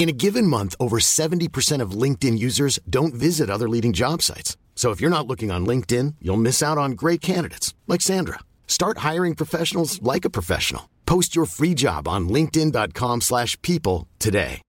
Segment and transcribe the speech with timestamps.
[0.00, 4.56] In a given month, over 70% of LinkedIn users don't visit other leading job sites.
[4.74, 8.38] So if you're not looking on LinkedIn, you'll miss out on great candidates like Sandra.
[8.66, 10.88] Start hiring professionals like a professional.
[11.04, 14.62] Post your free job on linkedin.com/people today.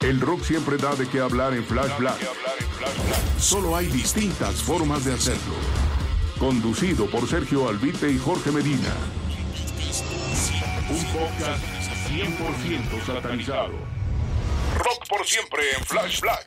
[0.00, 2.20] El rock siempre da de qué hablar en Flash Black.
[3.38, 5.56] Solo hay distintas formas de hacerlo.
[6.38, 9.23] Conducido por Sergio Albite y Jorge Medina.
[10.90, 11.64] Un podcast
[12.10, 13.72] 100% satanizado.
[14.76, 16.46] Rock por siempre en Flash Black.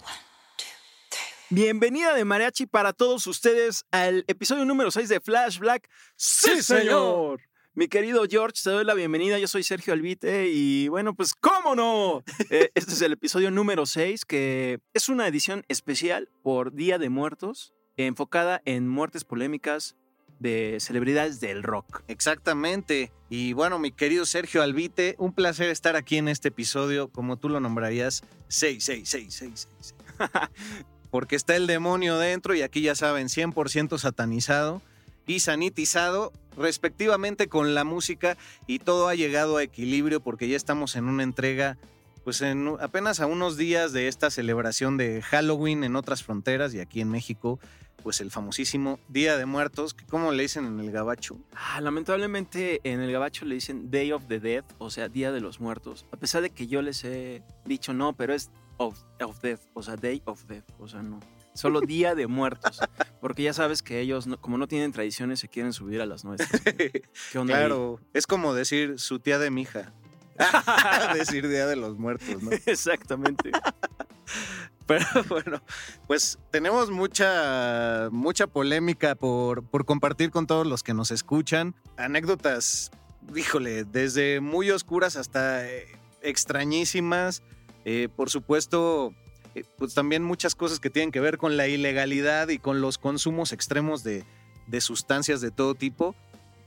[1.50, 5.90] Bienvenida de Mariachi para todos ustedes al episodio número 6 de Flash Black.
[6.16, 7.42] ¡Sí, señor!
[7.74, 9.40] Mi querido George, te doy la bienvenida.
[9.40, 12.24] Yo soy Sergio Albite y bueno, pues ¿cómo no?
[12.52, 17.10] Eh, este es el episodio número 6 que es una edición especial por Día de
[17.10, 19.96] Muertos enfocada en muertes polémicas
[20.40, 22.04] de celebridades del rock.
[22.08, 23.12] Exactamente.
[23.30, 27.50] Y bueno, mi querido Sergio Albite, un placer estar aquí en este episodio, como tú
[27.50, 29.96] lo nombrarías, 66666.
[31.10, 34.82] Porque está el demonio dentro y aquí ya saben, 100% satanizado
[35.26, 40.96] y sanitizado respectivamente con la música y todo ha llegado a equilibrio porque ya estamos
[40.96, 41.78] en una entrega
[42.24, 46.80] pues en apenas a unos días de esta celebración de Halloween en otras fronteras y
[46.80, 47.60] aquí en México
[48.04, 51.38] pues el famosísimo Día de Muertos, que ¿cómo le dicen en el gabacho?
[51.54, 55.42] Ah, lamentablemente en el gabacho le dicen Day of the Dead, o sea, Día de
[55.42, 56.06] los Muertos.
[56.12, 59.84] A pesar de que yo les he dicho no, pero es of, of Death, o
[59.84, 61.20] sea, Day of Death, o sea, no.
[61.54, 62.80] Solo Día de Muertos.
[63.20, 66.24] Porque ya sabes que ellos, no- como no tienen tradiciones, se quieren subir a las
[66.24, 66.62] nuestras.
[66.62, 67.02] ¿Qué
[67.40, 67.62] onda ahí?
[67.62, 69.92] Claro, es como decir su tía de mi hija.
[71.16, 72.52] decir Día de los Muertos, ¿no?
[72.68, 73.50] Exactamente.
[74.86, 75.62] Pero bueno,
[76.08, 81.76] pues tenemos mucha, mucha polémica por, por compartir con todos los que nos escuchan.
[81.98, 82.92] Anécdotas,
[83.36, 85.88] híjole, desde muy oscuras hasta eh,
[86.22, 87.44] extrañísimas.
[87.84, 89.14] Eh, por supuesto,
[89.56, 92.98] eh, pues también muchas cosas que tienen que ver con la ilegalidad y con los
[92.98, 94.24] consumos extremos de,
[94.68, 96.16] de sustancias de todo tipo.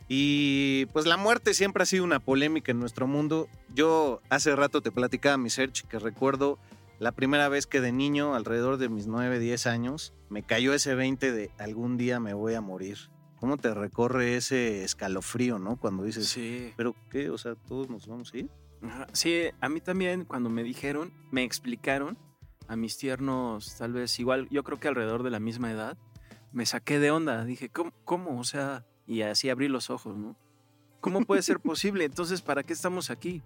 [0.09, 3.49] Y pues la muerte siempre ha sido una polémica en nuestro mundo.
[3.73, 6.59] Yo hace rato te platicaba, mi search, que recuerdo
[7.01, 10.95] la primera vez que de niño, alrededor de mis 9, 10 años, me cayó ese
[10.95, 12.99] 20 de algún día me voy a morir.
[13.39, 15.77] ¿Cómo te recorre ese escalofrío, no?
[15.79, 16.75] Cuando dices, Sí.
[16.77, 17.31] ¿pero qué?
[17.31, 18.51] O sea, ¿todos nos vamos a ir?
[19.13, 22.19] Sí, a mí también cuando me dijeron, me explicaron,
[22.69, 25.97] a mis tiernos, tal vez igual, yo creo que alrededor de la misma edad,
[26.53, 27.45] me saqué de onda.
[27.45, 27.93] Dije, ¿cómo?
[28.05, 28.39] cómo?
[28.39, 30.37] O sea, y así abrí los ojos, ¿no?
[31.01, 32.05] ¿Cómo puede ser posible?
[32.05, 33.43] Entonces, ¿para qué estamos aquí?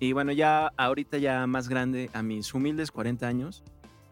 [0.00, 3.62] Y bueno, ya ahorita ya más grande, a mis humildes 40 años,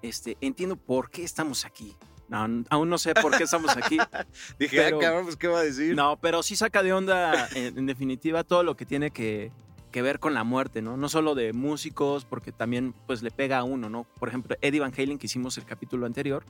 [0.02, 1.96] este, entiendo por qué estamos aquí.
[2.28, 3.98] No, aún no sé por qué estamos aquí.
[4.58, 5.94] Dije, Pero- ah, cabrón, pues, ¿qué va a decir?
[5.94, 9.52] No, pero sí saca de onda, en, en definitiva, todo lo que tiene que,
[9.92, 10.96] que ver con la muerte, ¿no?
[10.96, 14.04] No solo de músicos, porque también pues le pega a uno, ¿no?
[14.18, 16.44] Por ejemplo, Eddie Van Halen, que hicimos el capítulo anterior,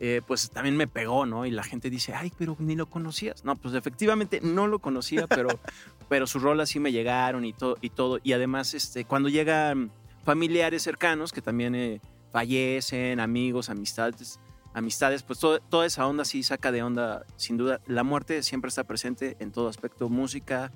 [0.00, 1.44] eh, pues también me pegó, ¿no?
[1.46, 3.44] Y la gente dice, ay, pero ni lo conocías.
[3.44, 5.48] No, pues efectivamente no lo conocía, pero,
[6.08, 7.76] pero sus rolas sí me llegaron y todo.
[7.80, 8.18] Y, todo.
[8.22, 9.90] y además, este, cuando llegan
[10.24, 12.00] familiares cercanos que también eh,
[12.32, 14.38] fallecen, amigos, amistades,
[14.74, 17.80] amistades, pues todo- toda esa onda sí saca de onda, sin duda.
[17.86, 20.70] La muerte siempre está presente en todo aspecto, música,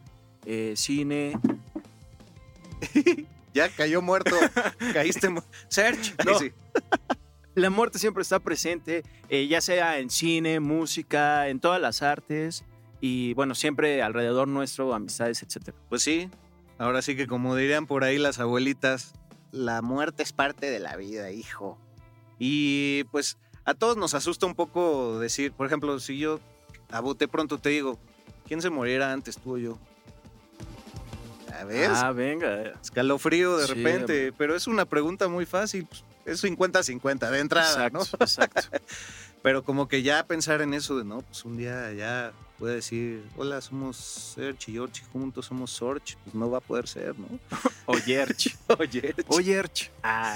[0.47, 1.34] eh, cine.
[3.55, 4.34] Ya cayó muerto.
[4.94, 6.15] Caíste mu- Search.
[6.25, 6.38] No.
[6.38, 6.53] Sí.
[7.54, 12.64] La muerte siempre está presente, eh, ya sea en cine, música, en todas las artes
[13.00, 15.76] y bueno, siempre alrededor nuestro, amistades, etcétera.
[15.88, 16.30] Pues sí.
[16.78, 19.12] Ahora sí que como dirían por ahí las abuelitas,
[19.50, 21.78] la muerte es parte de la vida, hijo.
[22.38, 26.40] Y pues a todos nos asusta un poco decir, por ejemplo, si yo
[26.90, 27.98] a bote pronto te digo,
[28.48, 29.78] ¿quién se moriera antes, tú o yo?
[31.60, 32.72] A ver, Ah, venga.
[32.82, 34.32] escalofrío de Sí, repente, hombre.
[34.38, 35.87] pero es una pregunta muy fácil.
[35.87, 38.24] pues, Es 50-50 de entrada, Exacto, ¿no?
[38.24, 38.62] exacto.
[39.42, 43.24] Pero como que ya pensar en eso de, no, pues un día ya puede decir,
[43.36, 47.26] hola, somos Serge y George juntos somos Sorge, pues no va a poder ser, ¿no?
[47.86, 48.56] Oyerch.
[48.78, 49.90] Oye, Oyerch.
[50.04, 50.32] Ah.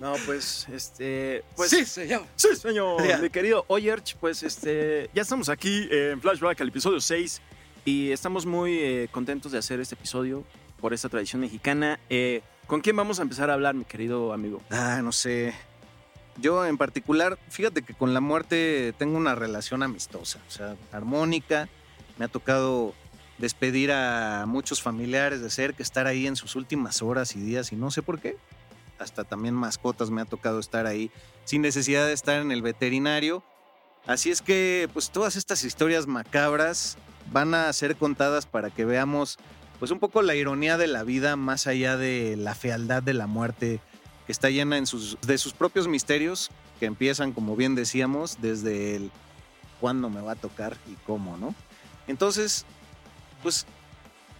[0.00, 1.44] No, pues, este.
[1.54, 2.24] Pues, señor.
[2.34, 3.00] Sí, señor.
[3.22, 7.40] Mi querido Oyerch, pues este, ya estamos aquí en Flashback, al episodio 6.
[7.84, 10.44] Y estamos muy eh, contentos de hacer este episodio
[10.80, 12.00] por esta tradición mexicana.
[12.10, 14.60] Eh, ¿Con quién vamos a empezar a hablar, mi querido amigo?
[14.70, 15.54] Ah, no sé.
[16.38, 21.68] Yo en particular, fíjate que con la muerte tengo una relación amistosa, o sea, armónica.
[22.18, 22.92] Me ha tocado
[23.38, 27.76] despedir a muchos familiares de cerca, estar ahí en sus últimas horas y días y
[27.76, 28.36] no sé por qué.
[28.98, 31.10] Hasta también mascotas me ha tocado estar ahí
[31.44, 33.44] sin necesidad de estar en el veterinario.
[34.06, 36.98] Así es que pues todas estas historias macabras
[37.32, 39.38] van a ser contadas para que veamos
[39.78, 43.26] pues un poco la ironía de la vida más allá de la fealdad de la
[43.26, 43.80] muerte
[44.26, 46.50] que está llena en sus, de sus propios misterios
[46.80, 49.10] que empiezan como bien decíamos desde el
[49.80, 51.54] cuándo me va a tocar y cómo, ¿no?
[52.06, 52.64] Entonces,
[53.42, 53.66] pues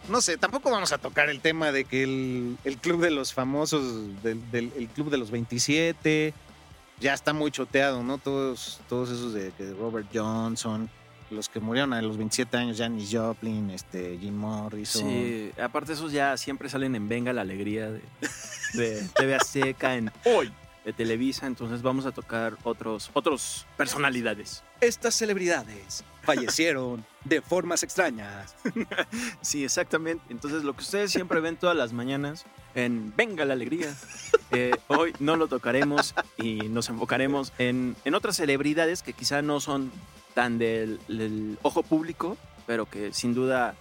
[0.08, 3.32] no sé, tampoco vamos a tocar el tema de que el, el club de los
[3.34, 6.32] famosos, del, del el club de los 27,
[7.00, 8.18] ya está muy choteado, ¿no?
[8.18, 10.88] Todos, todos esos de, de Robert Johnson,
[11.30, 15.02] los que murieron a los 27 años, Janis Joplin, este, Jim Morrison.
[15.02, 18.02] Sí, aparte esos ya siempre salen en Venga la Alegría de,
[18.74, 20.52] de TV Azteca, en Hoy
[20.86, 24.62] de Televisa, entonces vamos a tocar otros, otros personalidades.
[24.80, 28.54] Estas celebridades fallecieron de formas extrañas.
[29.40, 30.24] Sí, exactamente.
[30.30, 32.44] Entonces lo que ustedes siempre ven todas las mañanas
[32.74, 33.94] en Venga la Alegría,
[34.50, 39.60] eh, hoy no lo tocaremos y nos enfocaremos en, en otras celebridades que quizá no
[39.60, 39.90] son
[40.36, 42.36] tan del, del ojo público,
[42.66, 43.74] pero que sin duda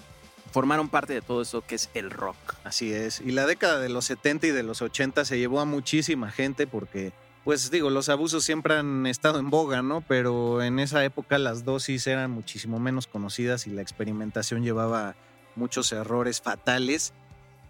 [0.54, 2.38] formaron parte de todo eso que es el rock.
[2.63, 3.19] Así es.
[3.19, 6.66] Y la década de los 70 y de los 80 se llevó a muchísima gente
[6.66, 7.12] porque,
[7.44, 10.00] pues digo, los abusos siempre han estado en boga, ¿no?
[10.00, 15.18] Pero en esa época las dosis eran muchísimo menos conocidas y la experimentación llevaba
[15.57, 17.12] muchos errores fatales,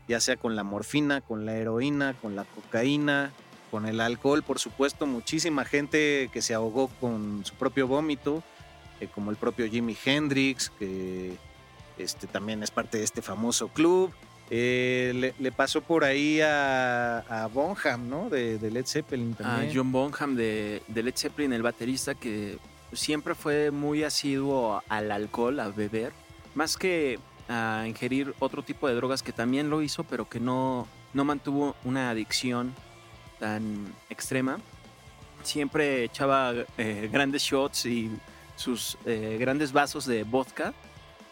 [0.07, 3.33] ya sea con la morfina, con la heroína, con la cocaína,
[3.71, 8.43] con el alcohol, por supuesto, muchísima gente que se ahogó con su propio vómito,
[8.99, 11.37] eh, como el propio Jimi Hendrix, que
[11.97, 14.13] este, también es parte de este famoso club.
[14.51, 18.29] Eh, le, le pasó por ahí a, a Bonham, ¿no?
[18.29, 19.69] De, de Led Zeppelin a también.
[19.69, 22.59] Ah, John Bonham de, de Led Zeppelin, el baterista que
[22.93, 26.13] siempre fue muy asiduo al alcohol, a beber,
[26.53, 27.19] más que
[27.49, 31.75] a ingerir otro tipo de drogas que también lo hizo, pero que no, no mantuvo
[31.83, 32.73] una adicción
[33.39, 34.59] tan extrema.
[35.43, 38.11] Siempre echaba eh, grandes shots y
[38.55, 40.73] sus eh, grandes vasos de vodka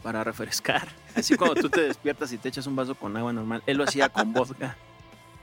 [0.01, 0.87] para refrescar.
[1.15, 3.83] Así cuando tú te despiertas y te echas un vaso con agua normal, él lo
[3.85, 4.75] hacía con vodka.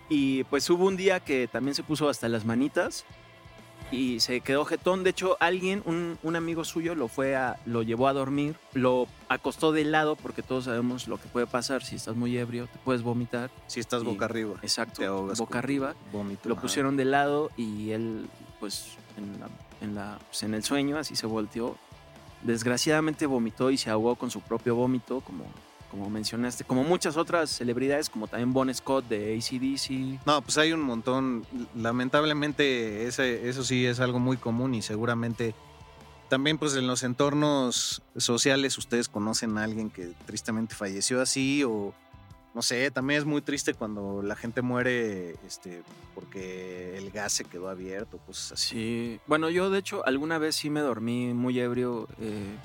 [0.09, 3.05] Y pues hubo un día que también se puso hasta las manitas
[3.93, 5.05] y se quedó jetón.
[5.05, 9.07] De hecho, alguien, un, un amigo suyo, lo fue a, lo llevó a dormir, lo
[9.29, 12.79] acostó de lado porque todos sabemos lo que puede pasar si estás muy ebrio, te
[12.81, 13.51] puedes vomitar.
[13.69, 14.57] Si estás Y- boca arriba.
[14.63, 15.95] Exacto, Te ahogas boca arriba.
[16.13, 16.49] Vómito.
[16.49, 18.29] Lo pusieron de lado y él,
[18.59, 19.49] pues, en, la,
[19.81, 21.77] en, la- pues, en el sueño, así se volteó.
[22.43, 25.45] Desgraciadamente vomitó y se ahogó con su propio vómito, como,
[25.91, 30.25] como mencionaste, como muchas otras celebridades, como también Bon Scott de ACDC.
[30.27, 31.45] No, pues hay un montón.
[31.75, 35.55] Lamentablemente ese, eso sí es algo muy común y seguramente
[36.29, 41.93] también pues en los entornos sociales ustedes conocen a alguien que tristemente falleció así o
[42.55, 45.83] no sé, también es muy triste cuando la gente muere este,
[46.15, 48.67] porque el gas se quedó abierto, cosas así.
[48.69, 52.57] Sí, bueno, yo de hecho alguna vez sí me dormí muy ebrio eh,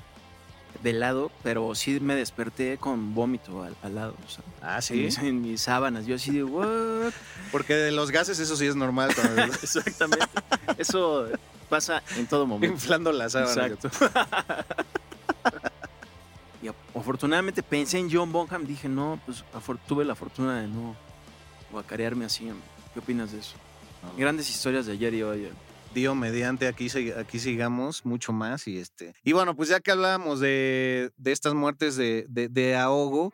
[0.82, 4.82] de lado, pero sí me desperté con vómito al, al lado, o sea, Ah, en,
[4.82, 4.94] sí.
[4.94, 6.04] mis, en mis sábanas.
[6.06, 7.12] Yo así de, ¿what?
[7.52, 9.10] Porque de los gases eso sí es normal.
[9.62, 10.26] Exactamente.
[10.78, 11.28] Eso
[11.68, 12.74] pasa en todo momento.
[12.74, 13.66] inflando la sábana.
[13.68, 13.90] Exacto.
[16.94, 19.44] y afortunadamente pensé en John Bonham, dije, no, pues
[19.86, 20.96] tuve la fortuna de no
[21.70, 22.50] guacarearme así.
[22.92, 23.56] ¿Qué opinas de eso?
[24.16, 25.48] Grandes historias de ayer y hoy.
[25.94, 30.40] Dio mediante aquí, aquí sigamos mucho más y este y bueno pues ya que hablábamos
[30.40, 33.32] de, de estas muertes de, de- de ahogo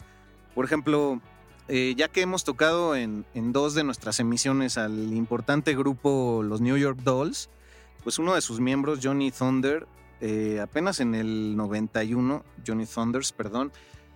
[0.55, 1.21] por ejemplo
[1.67, 6.61] eh, ya que hemos tocado en, en dos de nuestras emisiones al importante grupo los
[6.61, 7.51] New York Dolls
[8.05, 9.89] pues uno de sus miembros Johnny Thunder
[10.23, 13.73] eh, apenas en el 91 Johnny Thunders perdón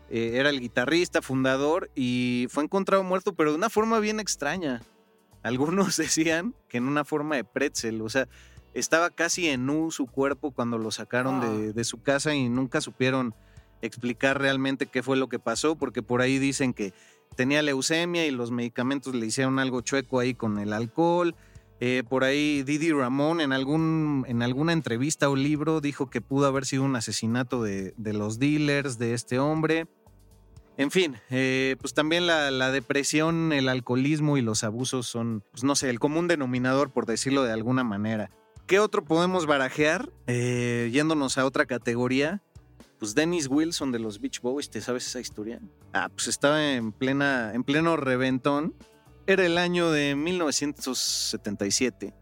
[0.08, 4.80] eh, era el guitarrista fundador y fue encontrado muerto pero de una forma bien extraña
[5.46, 8.28] algunos decían que en una forma de pretzel, o sea,
[8.74, 12.80] estaba casi en nu su cuerpo cuando lo sacaron de, de su casa y nunca
[12.80, 13.34] supieron
[13.80, 16.92] explicar realmente qué fue lo que pasó, porque por ahí dicen que
[17.36, 21.34] tenía leucemia y los medicamentos le hicieron algo chueco ahí con el alcohol.
[21.80, 26.46] Eh, por ahí Didi Ramón en, algún, en alguna entrevista o libro dijo que pudo
[26.46, 29.86] haber sido un asesinato de, los dealers de este hombre.
[30.78, 35.64] En fin, eh, pues también la, la depresión, el alcoholismo y los abusos son, pues
[35.64, 38.30] no sé, el común denominador, por decirlo de alguna manera.
[38.66, 40.10] ¿Qué otro podemos barajear?
[40.26, 42.42] Eh, yéndonos a otra categoría.
[42.98, 45.60] pues Dennis Wilson de los Beach Boys, ¿te sabes esa historia?
[45.92, 48.74] Ah, pues estaba en plena, en pleno reventón.
[49.26, 52.14] Era el año de 1977.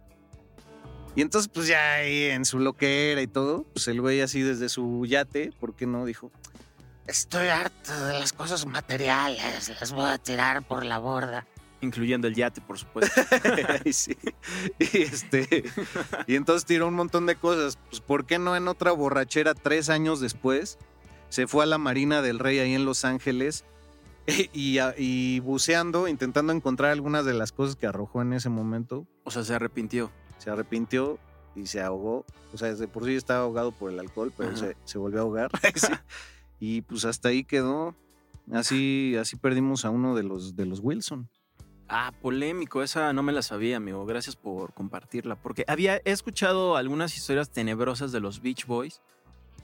[1.16, 4.68] Y entonces, pues ya ahí en su loquera y todo, pues el güey así desde
[4.68, 6.04] su yate, ¿por qué no?
[6.04, 6.32] Dijo,
[7.06, 11.46] Estoy harto de las cosas materiales, las voy a tirar por la borda.
[11.82, 13.20] Incluyendo el yate, por supuesto.
[13.84, 14.16] y, sí,
[14.78, 15.64] y, este,
[16.26, 17.78] y entonces tiró un montón de cosas.
[17.90, 20.78] Pues, ¿por qué no en otra borrachera tres años después?
[21.28, 23.66] Se fue a la Marina del Rey ahí en Los Ángeles
[24.52, 29.06] y, y buceando, intentando encontrar algunas de las cosas que arrojó en ese momento.
[29.24, 30.10] O sea, se arrepintió.
[30.38, 31.18] Se arrepintió
[31.54, 32.24] y se ahogó.
[32.52, 35.22] O sea, desde por sí estaba ahogado por el alcohol, pero se, se, volvió a
[35.22, 35.50] ahogar.
[35.74, 35.92] sí.
[36.60, 37.94] Y pues hasta ahí quedó.
[38.52, 41.28] Así, así perdimos a uno de los, de los Wilson.
[41.88, 44.06] Ah, polémico, esa no me la sabía, amigo.
[44.06, 45.36] Gracias por compartirla.
[45.36, 49.02] Porque había he escuchado algunas historias tenebrosas de los Beach Boys,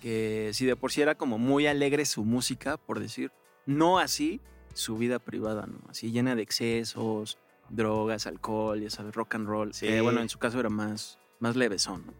[0.01, 3.33] que si de por sí era como muy alegre su música, por decir,
[3.65, 4.41] no así
[4.75, 5.79] su vida privada, ¿no?
[5.89, 9.75] Así llena de excesos, drogas, alcohol, ya sabes, rock and roll.
[9.75, 9.87] Sí.
[9.87, 12.13] Que, bueno, en su caso era más, más levesón, ¿no?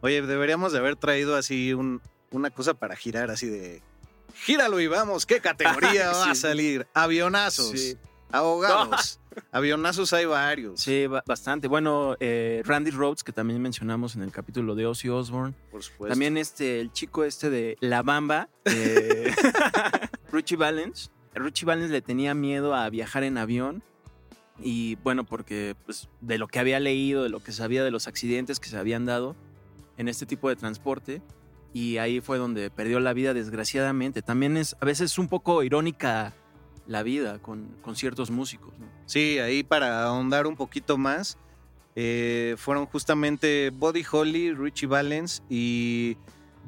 [0.00, 3.82] Oye, deberíamos de haber traído así un, una cosa para girar, así de
[4.34, 6.86] gíralo y vamos, ¿qué categoría va a salir?
[6.92, 7.96] Avionazos, sí.
[8.30, 9.20] ahogados.
[9.34, 9.42] No.
[9.52, 10.80] Avionazos hay varios.
[10.80, 11.68] Sí, bastante.
[11.68, 15.54] Bueno, eh, Randy Rhodes, que también mencionamos en el capítulo de Ozzy Osbourne.
[15.70, 16.12] Por supuesto.
[16.12, 19.34] También este, el chico este de La Bamba, eh,
[20.32, 21.10] Richie Valens.
[21.34, 23.82] Richie Valens le tenía miedo a viajar en avión.
[24.58, 28.06] Y bueno, porque pues, de lo que había leído, de lo que sabía de los
[28.06, 29.34] accidentes que se habían dado
[29.96, 31.22] en este tipo de transporte,
[31.72, 34.22] y ahí fue donde perdió la vida desgraciadamente.
[34.22, 36.32] También es a veces un poco irónica
[36.86, 38.72] la vida con, con ciertos músicos.
[39.06, 41.36] Sí, ahí para ahondar un poquito más,
[41.96, 46.16] eh, fueron justamente Buddy Holly, Richie Valens y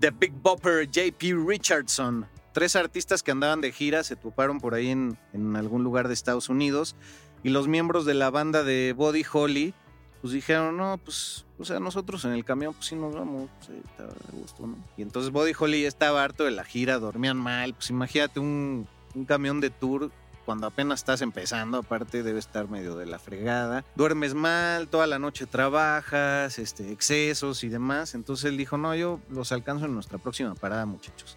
[0.00, 2.26] The Big Bopper JP Richardson.
[2.56, 5.18] Tres artistas que andaban de gira, se toparon por ahí en,
[5.56, 6.96] algún lugar de Estados Unidos
[7.42, 9.74] y los miembros de la banda de Buddy Holly
[10.22, 13.74] pues dijeron, no, pues, o sea, nosotros en el camión, pues sí nos vamos, sí,
[13.84, 14.78] estaba de gusto, ¿no?
[14.96, 18.88] Y entonces Buddy Holly ya estaba harto de la gira, dormían mal, pues imagínate un,
[19.14, 20.10] un camión de tour
[20.46, 23.84] cuando apenas estás empezando, aparte debe estar medio de la fregada.
[23.96, 28.14] Duermes mal, toda la noche trabajas, este, excesos y demás.
[28.14, 31.36] Entonces él dijo, no, yo los alcanzo en nuestra próxima parada, muchachos.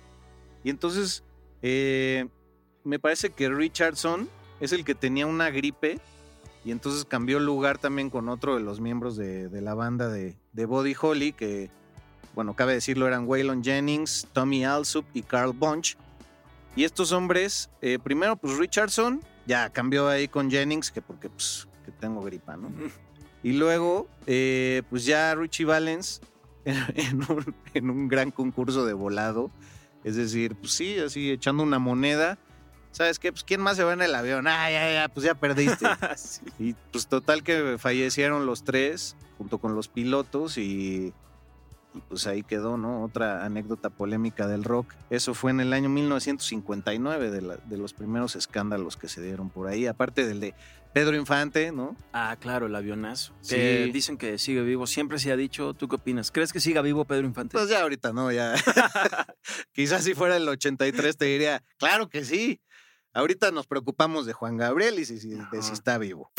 [0.63, 1.23] Y entonces,
[1.61, 2.27] eh,
[2.83, 5.99] me parece que Richardson es el que tenía una gripe
[6.65, 10.35] y entonces cambió lugar también con otro de los miembros de, de la banda de,
[10.51, 11.69] de, Body Holly, que,
[12.35, 15.97] bueno, cabe decirlo, eran Waylon Jennings, Tommy Alsup y Carl Bunch.
[16.75, 21.67] Y estos hombres, eh, primero, pues Richardson, ya cambió ahí con Jennings, que porque pues
[21.85, 22.69] que tengo gripa, ¿no?
[23.41, 26.21] Y luego, eh, pues ya Richie Valens
[26.65, 29.49] en, en, un, en un gran concurso de volado,
[30.03, 32.37] es decir, pues sí, así echando una moneda.
[32.91, 33.31] ¿Sabes qué?
[33.31, 34.47] Pues ¿quién más se va en el avión?
[34.47, 35.85] Ah, ya, ya, pues ya perdiste.
[36.15, 36.41] sí.
[36.57, 41.13] Y pues total que fallecieron los tres junto con los pilotos y,
[41.93, 43.03] y, pues ahí quedó, ¿no?
[43.03, 44.93] Otra anécdota polémica del rock.
[45.09, 49.49] Eso fue en el año 1959 de, la, de los primeros escándalos que se dieron
[49.49, 50.55] por ahí, aparte del de
[50.93, 51.95] Pedro Infante, ¿no?
[52.13, 53.33] Ah, claro, el avionazo.
[53.41, 53.55] Sí.
[53.55, 54.87] Que dicen que sigue vivo.
[54.87, 55.73] Siempre se ha dicho.
[55.73, 56.31] ¿Tú qué opinas?
[56.31, 57.53] ¿Crees que siga vivo Pedro Infante?
[57.53, 58.55] Pues ya ahorita no, ya.
[59.71, 62.61] Quizás si fuera el 83 te diría, claro que sí.
[63.13, 66.31] Ahorita nos preocupamos de Juan Gabriel y si, si, de si está vivo.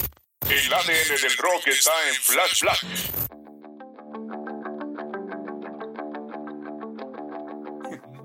[0.42, 3.30] El ADN del rock está en Flash Black.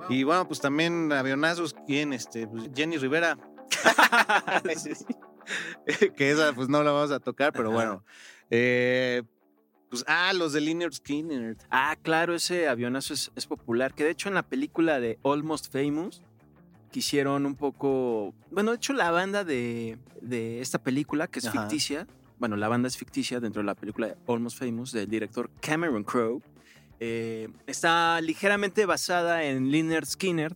[0.07, 2.13] Y bueno, pues también avionazos, ¿quién?
[2.13, 3.39] Este, pues Jenny Rivera.
[6.17, 8.03] que esa pues no la vamos a tocar, pero bueno.
[8.49, 9.23] Eh,
[9.89, 11.57] pues, ah, los de Lynyrd Skinner.
[11.69, 13.93] Ah, claro, ese avionazo es, es, popular.
[13.93, 16.21] Que de hecho en la película de Almost Famous
[16.95, 18.33] quisieron un poco.
[18.51, 21.61] Bueno, de hecho, la banda de, de esta película, que es Ajá.
[21.61, 22.07] ficticia.
[22.39, 26.05] Bueno, la banda es ficticia dentro de la película de Almost Famous del director Cameron
[26.05, 26.41] Crowe.
[27.01, 30.55] Eh, está ligeramente basada en Lynyrd Skinner,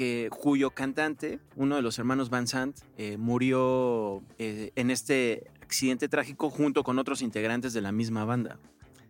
[0.00, 6.08] que, cuyo cantante, uno de los hermanos Van Sant, eh, murió eh, en este accidente
[6.08, 8.58] trágico junto con otros integrantes de la misma banda.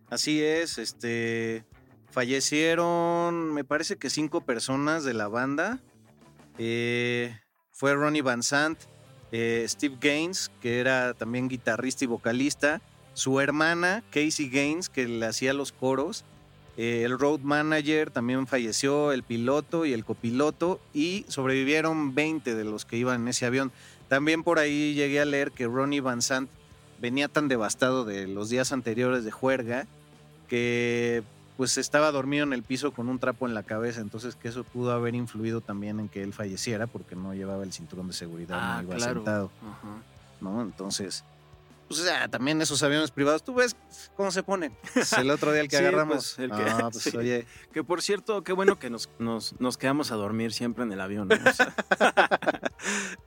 [0.09, 1.63] Así es, este
[2.09, 5.79] fallecieron, me parece que cinco personas de la banda.
[6.57, 7.39] Eh,
[7.71, 8.77] fue Ronnie Van Sant,
[9.31, 12.81] Steve Gaines, que era también guitarrista y vocalista,
[13.13, 16.25] su hermana Casey Gaines, que le hacía los coros,
[16.77, 22.63] eh, el road manager también falleció, el piloto y el copiloto, y sobrevivieron 20 de
[22.63, 23.71] los que iban en ese avión.
[24.07, 26.49] También por ahí llegué a leer que Ronnie Van Sant
[26.99, 29.87] venía tan devastado de los días anteriores de juerga
[30.47, 31.23] que
[31.57, 34.63] pues estaba dormido en el piso con un trapo en la cabeza, entonces que eso
[34.63, 38.57] pudo haber influido también en que él falleciera porque no llevaba el cinturón de seguridad,
[38.59, 39.13] Ah, no iba claro.
[39.15, 39.51] sentado.
[40.41, 40.61] ¿no?
[40.63, 41.23] Entonces,
[41.95, 43.75] pues o sea, también esos aviones privados, tú ves
[44.15, 44.75] cómo se ponen.
[44.95, 46.35] Es el otro día el que Sí, agarramos.
[46.35, 47.15] pues, el que- Ah, pues, sí.
[47.17, 50.91] oye, Que por cierto, qué bueno que nos, nos, nos quedamos a dormir siempre en
[50.91, 51.27] el avión.
[51.27, 51.35] ¿no?
[51.35, 51.73] O sea,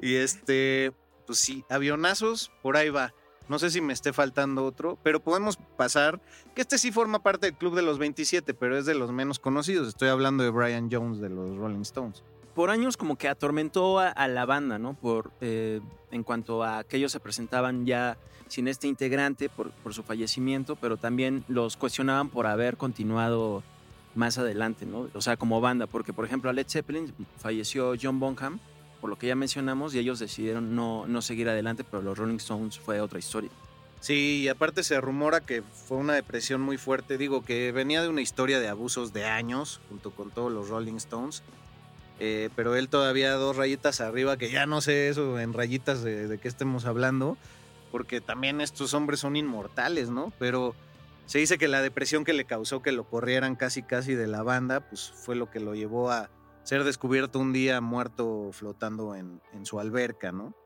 [0.00, 0.92] y este,
[1.26, 3.14] pues sí, avionazos, por ahí va.
[3.49, 6.18] No sé si me esté faltando otro, pero podemos pasar,
[6.54, 9.38] que este sí forma parte del club de los 27, pero es de los menos
[9.38, 9.87] conocidos.
[9.88, 12.23] Estoy hablando de Brian Jones de los Rolling Stones.
[12.54, 14.94] por años como que atormentó a, a la banda, ¿no?
[14.94, 18.16] Por, eh, en cuanto a que ellos se presentaban ya
[18.54, 23.64] sin este integrante por, su fallecimiento, pero también los cuestionaban por haber continuado
[24.14, 25.08] más adelante, ¿no?
[25.12, 28.61] O sea, como banda, porque por ejemplo a Led Zeppelin falleció John Bonham,
[29.00, 32.78] por lo que ya mencionamos, y ellos decidieron no, seguir adelante, pero los Rolling Stones
[32.78, 33.50] fue otra historia.
[33.99, 37.18] Sí, y aparte se rumora que fue una depresión muy fuerte.
[37.18, 40.96] Digo que venía de una historia de abusos de años, junto con todos los Rolling
[40.96, 41.42] Stones.
[42.20, 46.38] Eh, pero él todavía dos rayitas arriba, que ya no sé eso en rayitas de
[46.40, 47.37] qué estemos hablando,
[47.94, 50.32] porque también estos hombres son inmortales, ¿no?
[50.40, 50.74] Pero
[51.26, 54.42] se dice que la depresión que le causó que lo corrieran casi casi de la
[54.42, 56.28] banda, pues fue lo que lo llevó a
[56.64, 60.56] ser descubierto un día muerto flotando en, su alberca, ¿no?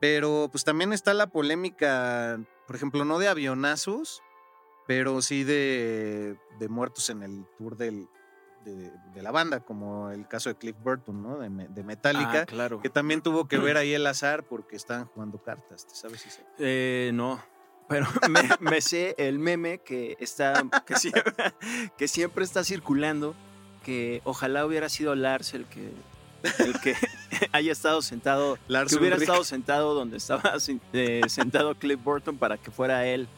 [0.00, 4.20] Pero pues también está la polémica, por ejemplo, no de avionazos,
[4.88, 6.36] pero sí de
[6.68, 8.08] muertos en el tour del,
[8.74, 11.38] de, de la banda, como el caso de Cliff Burton, ¿no?
[11.38, 12.80] De, Metallica, Ah, claro.
[12.80, 16.28] que también tuvo que ver ahí el azar porque estaban jugando cartas, ¿te sabes si
[16.58, 17.42] Eh, no.
[17.88, 21.22] Pero me, me sé el meme que está que siempre,
[21.96, 23.34] que siempre está circulando
[23.84, 25.92] que ojalá hubiera sido Lars el que
[26.58, 26.94] el que
[27.52, 29.28] haya estado sentado Lars que hubiera Ulrich.
[29.28, 30.42] estado sentado donde estaba
[30.92, 33.28] eh, sentado Cliff Burton para que fuera él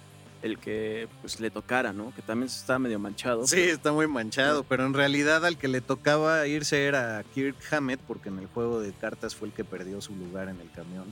[0.42, 2.12] el que pues le tocara, ¿no?
[2.14, 3.46] Que también está medio manchado.
[3.46, 7.56] Sí, está muy manchado, pero en realidad al que le tocaba irse era a Kirk
[7.70, 10.70] Hammett, porque en el juego de cartas fue el que perdió su lugar en el
[10.70, 11.06] camión.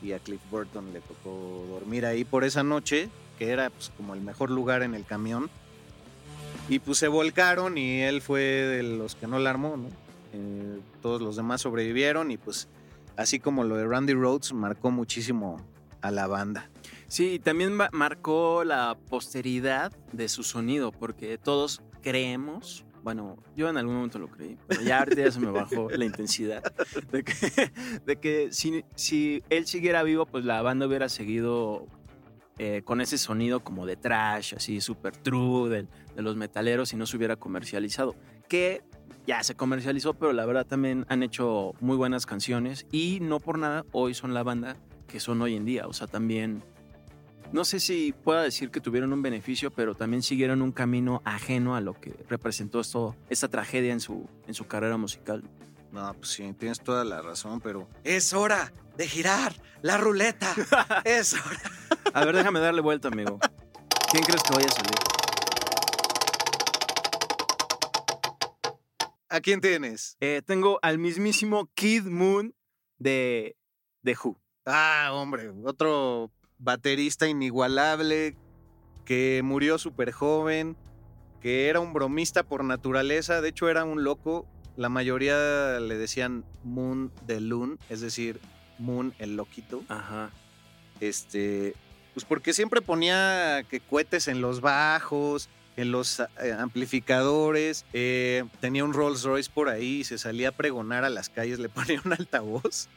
[0.00, 3.08] Y a Cliff Burton le tocó dormir ahí por esa noche,
[3.38, 5.50] que era pues, como el mejor lugar en el camión.
[6.68, 9.88] Y pues se volcaron y él fue de los que no la armó, ¿no?
[10.34, 12.68] Eh, todos los demás sobrevivieron y pues
[13.16, 15.64] así como lo de Randy Rhodes marcó muchísimo
[16.02, 16.68] a la banda.
[17.08, 23.76] Sí, también ma- marcó la posteridad de su sonido, porque todos creemos, bueno, yo en
[23.78, 26.62] algún momento lo creí, pero ya ahorita ya se me bajó la intensidad,
[27.10, 27.72] de que,
[28.04, 31.86] de que si, si él siguiera vivo, pues la banda hubiera seguido
[32.58, 36.96] eh, con ese sonido como de trash, así super true del- de, los metaleros y
[36.96, 38.16] no se hubiera comercializado.
[38.48, 38.82] Que
[39.26, 43.58] ya se comercializó, pero la verdad también han hecho muy buenas canciones y no por
[43.58, 45.86] nada hoy son la banda que son hoy en día.
[45.86, 46.64] O sea, también,
[47.52, 51.74] no sé si pueda decir que tuvieron un beneficio, pero también siguieron un camino ajeno
[51.76, 55.42] a lo que representó esto, esta tragedia en su, en su carrera musical.
[55.92, 60.54] No, pues sí, tienes toda la razón, pero Es hora de girar la ruleta.
[61.04, 61.60] Es hora.
[62.12, 63.38] A ver, déjame darle vuelta, amigo.
[64.10, 65.18] ¿Quién crees que vaya a salir?
[69.28, 70.16] ¿a quién tienes?
[70.20, 72.54] Eh, tengo al mismísimo Kid Moon
[72.98, 73.56] de,
[74.02, 74.40] de Who.
[74.66, 78.36] Ah, hombre, otro baterista inigualable
[79.04, 80.76] que murió súper joven,
[81.40, 84.46] que era un bromista por naturaleza, de hecho era un loco.
[84.76, 88.40] La mayoría le decían Moon de Loon, es decir,
[88.78, 89.82] Moon el loquito.
[89.88, 90.30] Ajá.
[91.00, 91.74] Este,
[92.14, 98.84] pues porque siempre ponía que cohetes en los bajos, en los eh, amplificadores, eh, tenía
[98.84, 102.12] un Rolls Royce por ahí, se salía a pregonar a las calles, le ponía un
[102.12, 102.88] altavoz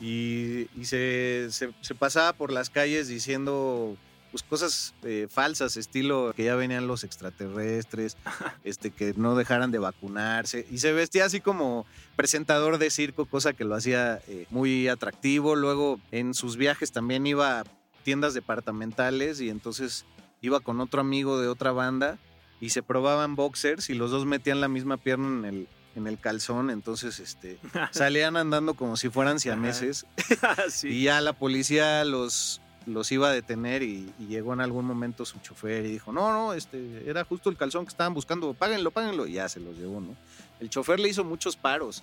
[0.00, 3.96] y, y se, se- se pasaba por las calles diciendo
[4.30, 8.16] pues cosas eh, falsas, estilo que ya venían los extraterrestres,
[8.64, 13.52] este que no dejaran de vacunarse y se vestía así como presentador de circo, cosa
[13.54, 15.54] que lo hacía eh, muy atractivo.
[15.54, 17.64] Luego en sus viajes también iba a
[18.02, 20.04] tiendas departamentales y entonces
[20.42, 22.18] iba con otro amigo de otra banda
[22.60, 26.18] y se probaban boxers y los dos metían la misma pierna en el, en el
[26.18, 27.58] calzón, entonces este,
[27.90, 30.06] salían andando como si fueran siameses
[30.68, 30.88] sí.
[30.88, 35.24] y ya la policía los, los iba a detener y, y llegó en algún momento
[35.24, 38.90] su chofer y dijo, no, no, este, era justo el calzón que estaban buscando, páguenlo,
[38.90, 40.14] páguenlo, y ya se los llevó, ¿no?
[40.60, 42.02] El chofer le hizo muchos paros,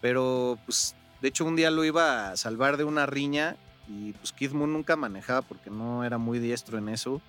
[0.00, 3.56] pero pues de hecho un día lo iba a salvar de una riña
[3.88, 7.20] y pues Kid Moon nunca manejaba porque no era muy diestro en eso,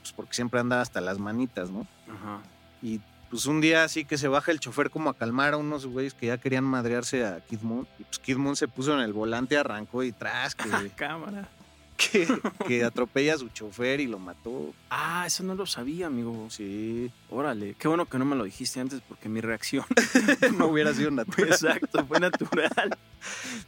[0.00, 1.86] pues porque siempre andaba hasta las manitas, ¿no?
[2.12, 2.40] Ajá.
[2.82, 5.86] Y pues un día así que se baja el chofer como a calmar a unos
[5.86, 7.86] güeyes que ya querían madrearse a Kid Moon.
[7.98, 10.64] Y pues Kid Moon se puso en el volante, arrancó y tras que...
[10.96, 11.48] Cámara.
[11.96, 12.26] que,
[12.66, 14.72] que atropella a su chofer y lo mató.
[14.88, 16.48] Ah, eso no lo sabía, amigo.
[16.50, 19.84] Sí, Órale, qué bueno que no me lo dijiste antes porque mi reacción.
[20.58, 21.50] no hubiera sido natural.
[21.50, 22.96] Exacto, fue natural.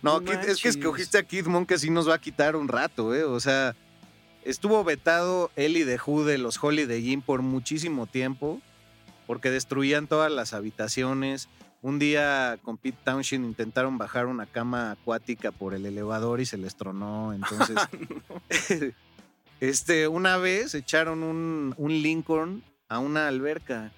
[0.03, 2.69] No, Kid- es que escogiste a Kid Moon que sí nos va a quitar un
[2.69, 3.25] rato, ¿eh?
[3.25, 3.75] O sea,
[4.45, 8.63] estuvo vetado él y The Who de los Holiday Inn por muchísimo tiempo
[9.31, 11.49] porque destruían todas las habitaciones.
[11.83, 16.57] Un día con Pete Townshend intentaron bajar una cama acuática por el elevador y se
[16.59, 17.33] les tronó.
[17.33, 17.77] Entonces,
[19.61, 23.93] este, una vez echaron un, un Lincoln a una alberca.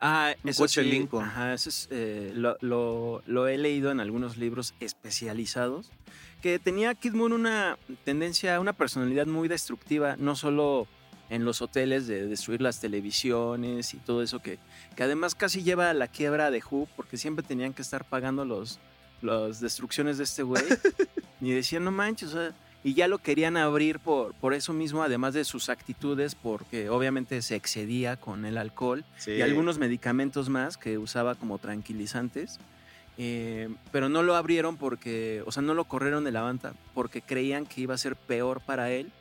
[0.00, 1.24] Ah, Un eso coche sí, Lincoln.
[1.24, 5.92] Ajá, eso es, eh, lo, lo- lo he leído en algunos libros especializados.
[6.40, 10.88] Que tenía Kid Moon una tendencia, una personalidad muy destructiva, no solo
[11.32, 14.58] en los hoteles de destruir las televisiones y todo eso, que,
[14.94, 18.44] que además casi lleva a la quiebra de Who, porque siempre tenían que estar pagando
[18.44, 18.78] los,
[19.22, 20.62] las destrucciones de este güey.
[21.40, 25.02] y decían, no manches, o sea, y ya lo querían abrir por, por eso mismo,
[25.02, 30.76] además de sus actitudes, porque obviamente se excedía con el alcohol y algunos medicamentos más
[30.76, 32.60] que usaba como tranquilizantes.
[33.16, 37.20] Eh, pero no lo abrieron porque, o sea, no lo corrieron de la banda porque
[37.20, 39.12] creían que iba a ser peor para él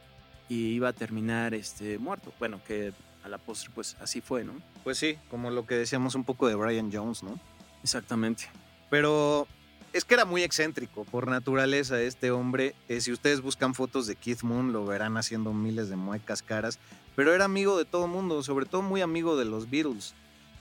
[0.52, 2.34] y iba a terminar este, muerto.
[2.38, 2.92] Bueno, que
[3.24, 4.52] a la postre, pues así fue, ¿no?
[4.84, 7.40] Pues sí, como lo que decíamos un poco de Brian Jones, ¿no?
[7.84, 8.50] Exactamente.
[8.90, 9.48] Pero
[9.94, 12.76] es que era muy excéntrico por naturaleza este hombre.
[12.90, 16.80] Eh, si ustedes buscan fotos de Keith Moon, lo verán haciendo miles de muecas caras.
[17.16, 20.16] Pero era amigo de todo mundo, sobre todo muy amigo de los Beatles.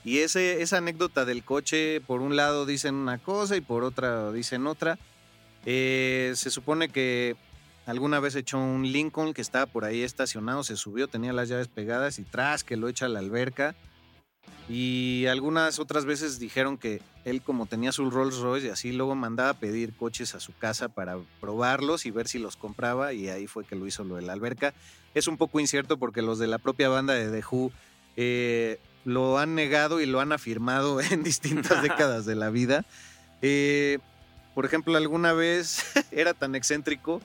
[0.05, 4.31] Y ese, esa anécdota del coche, por un lado dicen una cosa y por otra
[4.31, 4.97] dicen otra.
[5.65, 7.35] Eh, se supone que
[7.85, 11.67] alguna vez echó un Lincoln que estaba por ahí estacionado, se subió, tenía las llaves
[11.67, 13.75] pegadas y tras que lo echa a la alberca.
[14.69, 19.15] Y algunas otras veces dijeron que él como tenía su Rolls Royce y así luego
[19.15, 23.29] mandaba a pedir coches a su casa para probarlos y ver si los compraba y
[23.29, 24.73] ahí fue que lo hizo lo de la alberca.
[25.13, 27.71] Es un poco incierto porque los de la propia banda de The Who
[28.15, 32.85] eh, lo han negado y lo han afirmado en distintas décadas de la vida.
[33.41, 33.99] Eh,
[34.55, 37.21] por ejemplo, alguna vez era tan excéntrico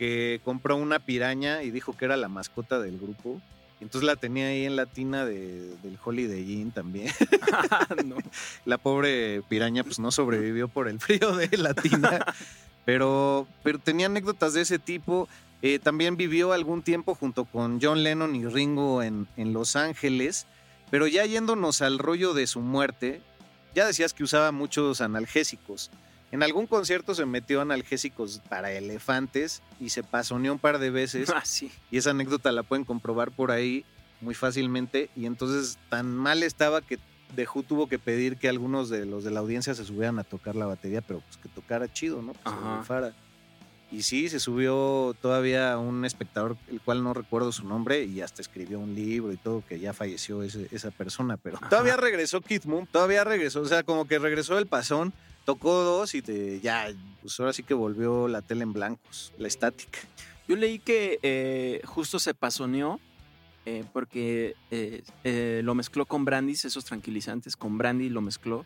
[0.00, 3.38] que compró una piraña y dijo que era la mascota del grupo.
[3.82, 7.12] Entonces la tenía ahí en la tina de- del Holiday Inn también.
[8.06, 8.16] No.
[8.64, 12.24] La pobre piraña pues no sobrevivió por el frío de la tina.
[12.86, 15.28] pero, pero tenía anécdotas de ese tipo.
[15.60, 20.46] Eh, también vivió algún tiempo junto con John Lennon y Ringo en, en Los Ángeles.
[20.90, 23.20] Pero ya yéndonos al rollo de su muerte,
[23.74, 25.90] ya decías que usaba muchos analgésicos.
[26.32, 31.28] En algún concierto se metió analgésicos para elefantes y se pasoneó un par de veces.
[31.34, 31.70] Ah, sí.
[31.90, 33.84] Y esa anécdota la pueden comprobar por ahí
[34.20, 35.10] muy fácilmente.
[35.16, 36.98] Y entonces tan mal estaba que
[37.34, 40.24] The Who tuvo que pedir que algunos de los de la audiencia se subieran a
[40.24, 42.32] tocar la batería, pero pues que tocara chido, ¿no?
[42.32, 43.12] Que rifara.
[43.92, 48.40] Y sí, se subió todavía un espectador, el cual no recuerdo su nombre, y hasta
[48.40, 51.68] escribió un libro y todo, que ya falleció ese- esa persona, pero Ajá.
[51.70, 55.12] todavía regresó Keith Moon, todavía regresó, o sea, como que regresó el pasón,
[55.44, 56.88] tocó dos y te, ya,
[57.20, 59.98] pues ahora sí que volvió la tele en blancos, la estática.
[60.48, 62.98] Yo leí que eh, justo se pasoneó
[63.66, 68.64] eh, porque eh, eh, lo mezcló con brandis, esos tranquilizantes, con brandy lo mezcló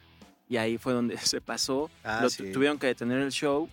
[0.48, 1.90] y ahí fue donde se pasó.
[2.02, 2.52] Ah, lo sí.
[2.52, 3.68] tuvieron que detener el show,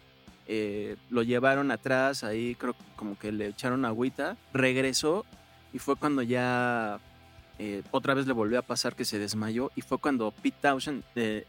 [0.48, 5.26] eh, lo llevaron atrás, ahí creo que como que le echaron agüita, regresó
[5.72, 7.00] y fue cuando ya
[7.60, 11.04] eh, otra vez le volvió a pasar que se desmayó y fue cuando Pete Townshend
[11.16, 11.46] eh,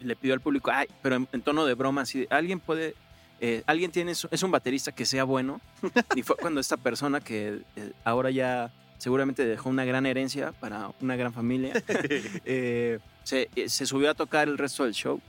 [0.00, 2.94] le pidió al público, ay, pero en, en tono de broma, así, de, alguien puede,
[3.40, 5.60] eh, alguien tiene, su- es un baterista que sea bueno
[6.16, 10.90] y fue cuando esta persona que eh, ahora ya seguramente dejó una gran herencia para
[11.00, 11.72] una gran familia,
[12.44, 15.20] eh, se, se subió a tocar el resto del show.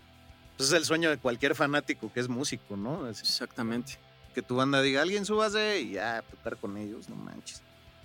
[0.57, 3.07] Pues es el sueño de cualquier fanático que es músico, ¿no?
[3.09, 3.93] Es Exactamente.
[4.35, 7.61] que tu banda diga, alguien súbase y ya, tocar con ellos, no manches.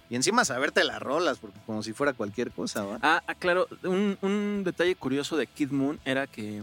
[0.08, 2.98] Y encima saberte las rolas, porque como si fuera cualquier cosa, ¿va?
[3.02, 6.62] Ah, ah, claro, un, un detalle curioso de Kid Moon era que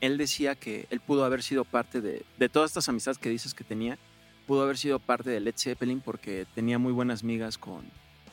[0.00, 3.52] él decía que él pudo haber sido parte de, de todas estas amistades que dices
[3.52, 3.98] que tenía,
[4.46, 7.82] pudo haber sido parte de Led Zeppelin porque tenía muy buenas migas con,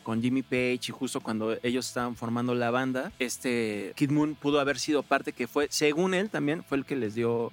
[0.03, 4.61] con Jimmy Page y justo cuando ellos estaban formando la banda, este Kid Moon pudo
[4.61, 7.51] haber sido parte que fue, según él también, fue el que les dio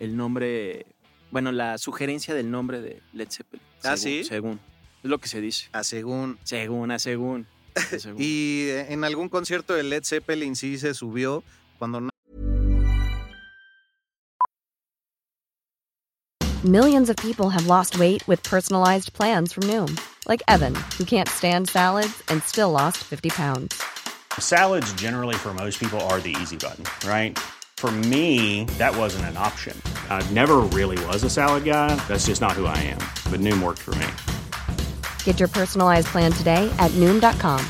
[0.00, 0.86] el nombre,
[1.30, 3.64] bueno, la sugerencia del nombre de Led Zeppelin.
[3.84, 4.24] Ah, según- ¿sí?
[4.24, 4.60] Según.
[5.02, 5.68] Es lo que se dice.
[5.72, 6.38] A según.
[6.44, 7.46] Según, a según.
[7.74, 8.20] a según.
[8.20, 11.42] Y eh, en algún concierto de Led Zeppelin sí se subió
[11.78, 12.10] cuando
[16.62, 21.26] Millions of people have lost weight with personalized plans from Noom, like Evan, who can't
[21.26, 23.82] stand salads and still lost 50 pounds.
[24.38, 27.38] Salads, generally, for most people, are the easy button, right?
[27.78, 29.74] For me, that wasn't an option.
[30.10, 31.96] I never really was a salad guy.
[32.08, 33.00] That's just not who I am.
[33.30, 34.06] But Noom worked for me.
[35.24, 37.64] Get your personalized plan today at Noom.com.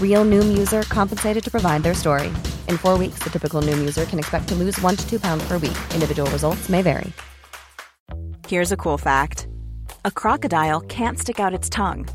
[0.00, 2.28] Real Noom user compensated to provide their story.
[2.68, 5.46] In four weeks, the typical Noom user can expect to lose one to two pounds
[5.46, 5.76] per week.
[5.92, 7.12] Individual results may vary.
[8.48, 9.48] Here's a cool fact
[10.04, 12.06] a crocodile can't stick out its tongue.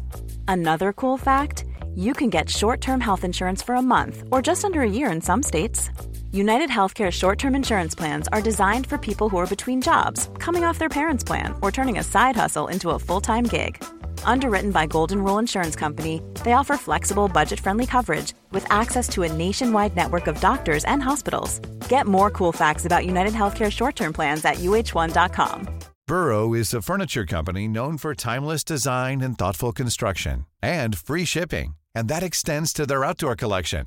[0.47, 4.63] Another cool fact you can get short term health insurance for a month or just
[4.63, 5.89] under a year in some states.
[6.31, 10.63] United Healthcare short term insurance plans are designed for people who are between jobs, coming
[10.63, 13.83] off their parents' plan, or turning a side hustle into a full time gig.
[14.23, 19.23] Underwritten by Golden Rule Insurance Company, they offer flexible, budget friendly coverage with access to
[19.23, 21.59] a nationwide network of doctors and hospitals.
[21.89, 25.67] Get more cool facts about United Healthcare short term plans at uh1.com.
[26.07, 31.75] Burrow is a furniture company known for timeless design and thoughtful construction and free shipping,
[31.95, 33.85] and that extends to their outdoor collection.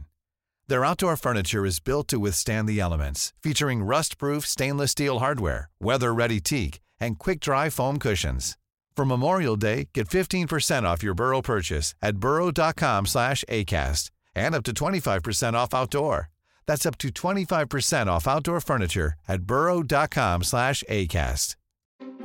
[0.68, 6.40] Their outdoor furniture is built to withstand the elements, featuring rust-proof stainless steel hardware, weather-ready
[6.40, 8.56] teak, and quick-dry foam cushions.
[8.96, 14.62] For Memorial Day, get 15% off your Burrow purchase at burrow.com slash ACAST and up
[14.64, 16.30] to 25% off outdoor.
[16.66, 21.56] That's up to 25% off outdoor furniture at burrow.com slash ACAST.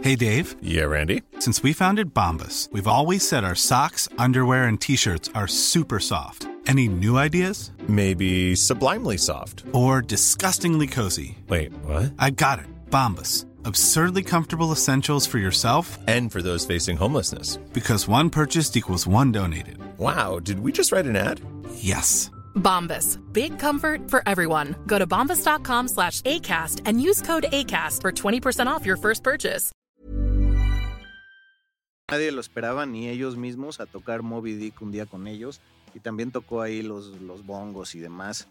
[0.01, 0.55] Hey, Dave.
[0.62, 1.23] Yeah, Randy.
[1.39, 6.47] Since we founded Bombus, we've always said our socks, underwear, and T-shirts are super soft.
[6.67, 7.71] Any new ideas?
[7.88, 9.63] Maybe sublimely soft.
[9.73, 11.38] Or disgustingly cozy.
[11.49, 12.13] Wait, what?
[12.19, 12.67] I got it.
[12.91, 13.45] Bombus.
[13.65, 17.58] Absurdly comfortable essentials for yourself and for those facing homelessness.
[17.74, 19.78] Because one purchased equals one donated.
[19.98, 21.41] Wow, did we just write an ad?
[21.74, 22.30] Yes.
[22.56, 23.19] Bombas.
[23.34, 24.76] Big comfort for everyone.
[24.86, 29.72] Go to bombas.com slash ACAST and use code ACAST for 20% off your first purchase.
[32.10, 35.60] Nadie lo esperaba, ni ellos mismos, a tocar Moby Dick un día con ellos.
[35.93, 38.48] Y también tocó ahí los, los bongos y demás.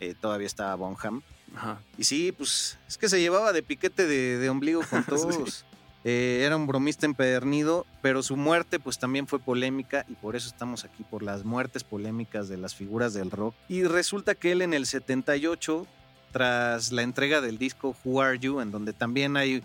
[0.00, 1.22] Eh, todavía estaba Bonham.
[1.54, 1.80] Ajá.
[1.98, 5.34] Y sí, pues es que se llevaba de piquete de, de ombligo con todos.
[5.34, 5.64] Sí.
[6.02, 10.48] Eh, era un bromista empedernido, pero su muerte pues también fue polémica y por eso
[10.48, 13.54] estamos aquí, por las muertes polémicas de las figuras del rock.
[13.68, 15.86] Y resulta que él en el 78,
[16.32, 19.62] tras la entrega del disco Who Are You, en donde también hay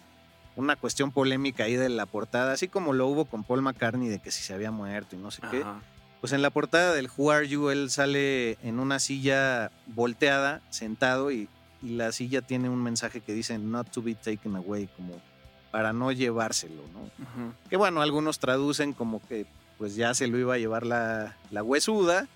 [0.57, 4.19] una cuestión polémica ahí de la portada, así como lo hubo con Paul McCartney de
[4.19, 5.63] que si se había muerto y no sé qué.
[6.19, 11.31] Pues en la portada del Who Are You, él sale en una silla volteada, sentado,
[11.31, 11.47] y,
[11.85, 15.21] y la silla tiene un mensaje que dice Not to be taken away, como
[15.71, 17.53] para no llevárselo, ¿no?
[17.69, 19.45] Que bueno, algunos traducen como que
[19.77, 22.27] pues ya se lo iba a llevar la, la huesuda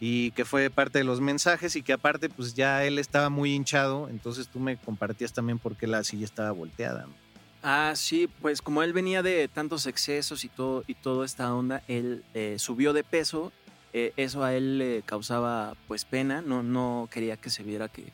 [0.00, 3.54] y que fue parte de los mensajes y que aparte pues ya él estaba muy
[3.54, 7.06] hinchado, entonces tú me compartías también por qué la silla estaba volteada.
[7.06, 7.14] ¿no?
[7.62, 11.84] Ah, sí, pues como él venía de tantos excesos y todo y toda esta onda,
[11.86, 13.52] él eh, subió de peso.
[13.92, 16.42] eh, eso a él le causaba pues pena.
[16.42, 18.12] No, no quería que se viera que,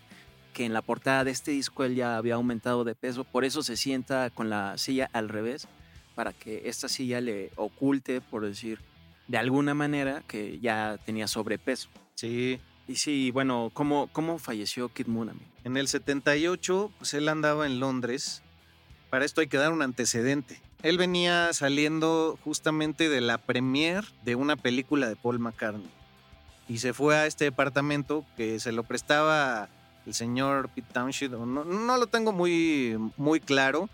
[0.59, 3.23] que en la portada de este disco él ya había aumentado de peso.
[3.23, 5.69] Por eso se sienta con la silla al revés,
[6.17, 8.81] para que esta silla le oculte, por decir,
[9.29, 11.91] de alguna manera que ya tenía sobrepeso.
[12.17, 12.59] Sí.
[12.89, 15.29] Y sí, bueno, ¿cómo, cómo falleció Kid Moon?
[15.29, 15.47] amigo?
[15.63, 18.43] En el 78, pues él andaba en Londres.
[19.11, 20.61] Para esto hay que dar un antecedente.
[20.83, 25.89] Él venía saliendo justamente de la premiere de una película de Paul McCartney.
[26.69, 29.69] Y se fue a este departamento que se lo prestaba
[30.09, 31.35] el señor Pete Townshend.
[31.37, 33.89] No, lo tengo muy, muy claro,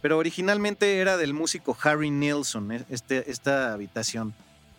[0.00, 4.34] pero originalmente era del músico Harry Nilsson, eh, este, esta habitación,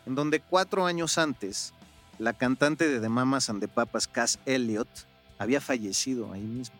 [0.07, 1.73] en donde cuatro años antes
[2.17, 4.89] la cantante de The Mamas and the Papas, Cass Elliot,
[5.37, 6.75] había fallecido ahí mismo.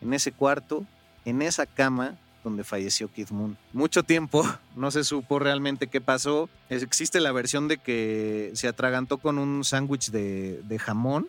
[0.00, 0.84] En ese cuarto,
[1.24, 3.56] en esa cama donde falleció Kid Moon.
[3.72, 4.44] Mucho tiempo
[4.76, 6.50] no se supo realmente qué pasó.
[6.68, 11.28] Existe la versión de que se atragantó con un sándwich de jamón.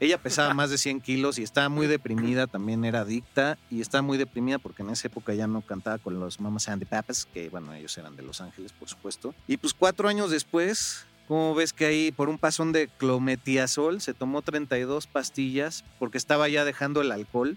[0.00, 4.02] Ella pesaba más de 100 kilos y estaba muy deprimida, también era adicta y estaba
[4.02, 7.26] muy deprimida porque en esa época ya no cantaba con los Mamas and the Papas,
[7.32, 9.34] que bueno, ellos eran de Los Ángeles, por supuesto.
[9.46, 14.14] Y pues cuatro años después, ¿cómo ves que ahí por un pasón de clometiazol se
[14.14, 17.56] tomó 32 pastillas porque estaba ya dejando el alcohol?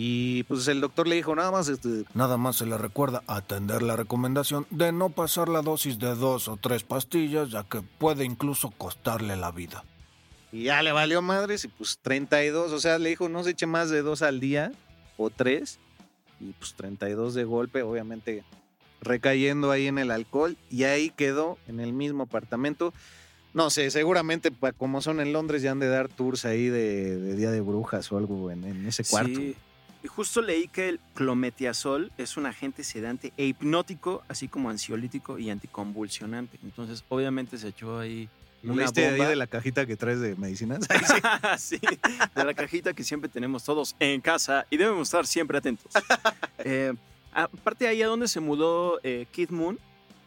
[0.00, 3.82] Y pues el doctor le dijo, nada más, este, Nada más se le recuerda atender
[3.82, 8.24] la recomendación de no pasar la dosis de dos o tres pastillas, ya que puede
[8.24, 9.82] incluso costarle la vida.
[10.52, 13.66] Y ya le valió madres y pues 32, o sea, le dijo no se eche
[13.66, 14.72] más de dos al día
[15.16, 15.78] o tres
[16.40, 18.44] y pues 32 de golpe, obviamente
[19.00, 22.92] recayendo ahí en el alcohol y ahí quedó en el mismo apartamento.
[23.54, 27.50] No sé, seguramente como son en Londres ya han de dar tours ahí de, Día
[27.50, 29.34] de Brujas o algo en, en ese cuarto.
[29.34, 29.56] Sí.
[30.06, 35.50] Justo leí que el clometiazol es un agente sedante e hipnótico, así como ansiolítico y
[35.50, 36.58] anticonvulsionante.
[36.62, 38.28] Entonces, obviamente se echó ahí
[38.62, 39.28] ¿Lo leíste ahí bomba.
[39.30, 40.80] de la cajita que traes de medicinas?
[41.58, 41.78] sí,
[42.34, 45.92] de la cajita que siempre tenemos todos en casa y debemos estar siempre atentos.
[46.64, 46.92] Eh,
[47.32, 49.78] aparte ahí a donde se mudó eh, Kid Moon,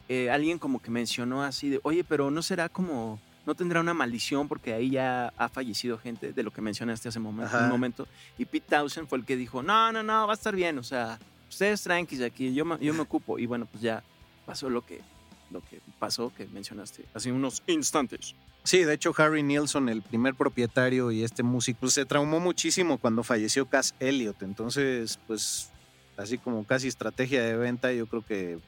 [0.08, 3.92] eh, alguien como que mencionó así de, oye, pero no será como, no tendrá una
[3.92, 7.64] maldición porque ahí ya ha fallecido gente de lo que mencionaste hace momen- Ajá.
[7.64, 8.08] un momento.
[8.38, 10.82] Y Pete Townsend fue el que dijo, no, no, no, va a estar bien, o
[10.82, 11.18] sea,
[11.50, 13.38] ustedes tranquis aquí, yo me, yo me ocupo.
[13.38, 14.02] Y bueno, pues ya
[14.46, 15.02] pasó lo que,
[15.52, 18.34] lo que pasó que mencionaste hace unos instantes.
[18.64, 22.98] Sí, de hecho Harry Nilsson, el primer propietario y este músico, pues, se traumó muchísimo
[22.98, 24.42] cuando falleció Cass Elliot.
[24.42, 25.70] Entonces, pues,
[26.16, 28.58] así como casi estrategia de venta, yo creo que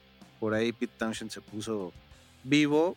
[0.41, 1.93] por ahí Pete Townshend se puso
[2.43, 2.97] vivo,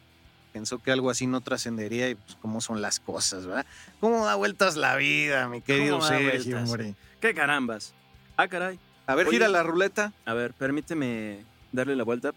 [0.52, 3.66] pensó que algo así no trascendería y pues cómo son las cosas, ¿verdad?
[4.00, 6.96] ¿Cómo da vueltas la vida, mi querido ¿Cómo da Sergio, hombre?
[7.22, 7.94] ¡Qué carambas!
[8.36, 8.80] Ah, caray.
[9.06, 10.14] A ver, Oye, gira la ruleta.
[10.26, 12.34] A ver, permíteme darle la vuelta.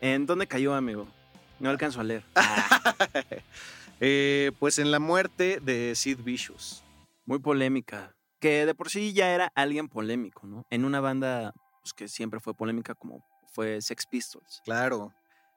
[0.00, 1.06] ¿En dónde cayó, amigo?
[1.58, 2.24] No alcanzo a leer.
[4.02, 6.82] Eh, pues en la muerte de Sid Vicious.
[7.26, 8.16] Muy polémica.
[8.38, 10.64] Que de por sí ya era alguien polémico, ¿no?
[10.70, 14.62] En una banda pues, que siempre fue polémica como fue Sex Pistols.
[14.64, 15.12] Claro.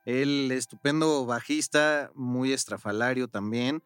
[0.05, 3.81] El estupendo bajista, muy estrafalario también.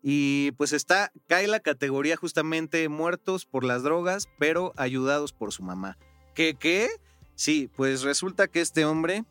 [0.00, 5.64] Y pues está, cae la categoría justamente muertos por las drogas, pero ayudados por su
[5.64, 5.98] mamá.
[6.36, 6.88] ¿Qué qué?
[7.34, 9.24] Sí, pues resulta que este hombre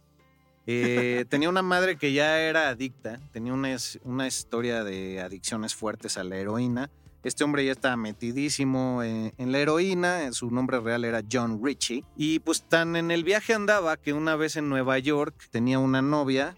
[0.67, 6.17] eh, tenía una madre que ya era adicta, tenía una, una historia de adicciones fuertes
[6.17, 6.91] a la heroína.
[7.23, 12.03] Este hombre ya estaba metidísimo en, en la heroína, su nombre real era John Ritchie.
[12.17, 16.01] Y pues tan en el viaje andaba que una vez en Nueva York tenía una
[16.01, 16.55] novia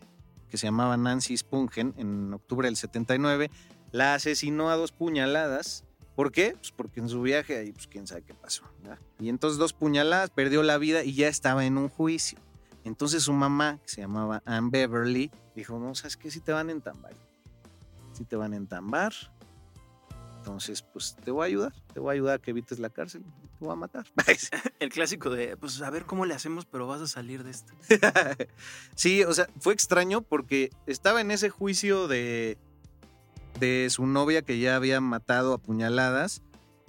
[0.50, 3.52] que se llamaba Nancy Spungen en octubre del 79.
[3.92, 5.86] La asesinó a dos puñaladas.
[6.16, 6.56] ¿Por qué?
[6.58, 8.64] Pues porque en su viaje ahí, pues quién sabe qué pasó.
[8.82, 9.00] ¿verdad?
[9.20, 12.40] Y entonces dos puñaladas, perdió la vida y ya estaba en un juicio.
[12.84, 16.32] Entonces su mamá, que se llamaba Ann Beverly, dijo, no, ¿sabes qué?
[16.32, 17.14] Si te van a entambar.
[18.14, 19.14] Si te van a entambar.
[20.38, 21.74] Entonces, pues te voy a ayudar.
[21.94, 23.24] Te voy a ayudar a que evites la cárcel.
[23.24, 24.06] Te voy a matar.
[24.80, 27.74] El clásico de, pues a ver cómo le hacemos, pero vas a salir de esto.
[28.96, 32.58] sí, o sea, fue extraño porque estaba en ese juicio de,
[33.60, 36.42] de su novia que ya había matado a puñaladas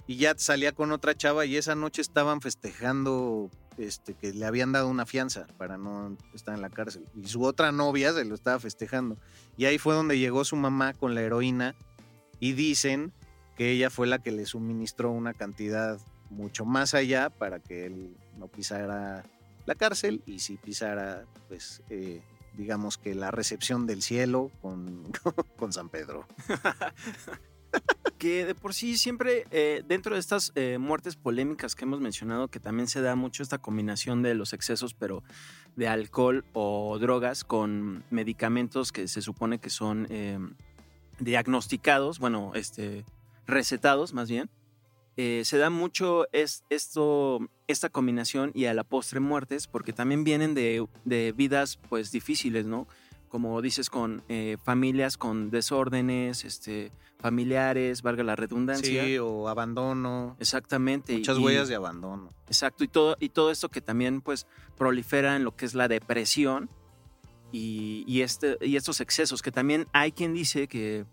[0.07, 4.71] y ya salía con otra chava y esa noche estaban festejando este, que le habían
[4.71, 7.05] dado una fianza para no estar en la cárcel.
[7.15, 9.17] Y su otra novia se lo estaba festejando.
[9.57, 11.75] Y ahí fue donde llegó su mamá con la heroína
[12.39, 13.11] y dicen
[13.55, 18.15] que ella fue la que le suministró una cantidad mucho más allá para que él
[18.37, 19.23] no pisara
[19.65, 22.21] la cárcel y si pisara, pues, eh,
[22.57, 25.03] digamos que la recepción del cielo con,
[25.57, 26.25] con San Pedro.
[28.21, 32.49] que de por sí siempre eh, dentro de estas eh, muertes polémicas que hemos mencionado,
[32.49, 35.23] que también se da mucho esta combinación de los excesos, pero
[35.75, 40.37] de alcohol o drogas con medicamentos que se supone que son eh,
[41.17, 43.05] diagnosticados, bueno, este,
[43.47, 44.51] recetados más bien.
[45.17, 50.23] Eh, se da mucho es, esto, esta combinación y a la postre muertes, porque también
[50.23, 52.87] vienen de, de vidas pues difíciles, ¿no?
[53.29, 59.03] Como dices, con eh, familias con desórdenes, este, familiares, valga la redundancia.
[59.05, 60.35] Sí, o abandono.
[60.39, 61.13] Exactamente.
[61.17, 62.29] Muchas y- huellas de abandono.
[62.47, 65.87] Exacto, y todo, y todo esto que también pues prolifera en lo que es la
[65.87, 66.69] depresión
[67.51, 71.05] y, y este, y estos excesos, que también hay quien dice que,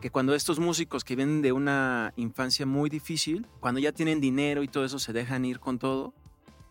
[0.00, 4.62] que cuando estos músicos que vienen de una infancia muy difícil, cuando ya tienen dinero
[4.62, 6.14] y todo eso se dejan ir con todo,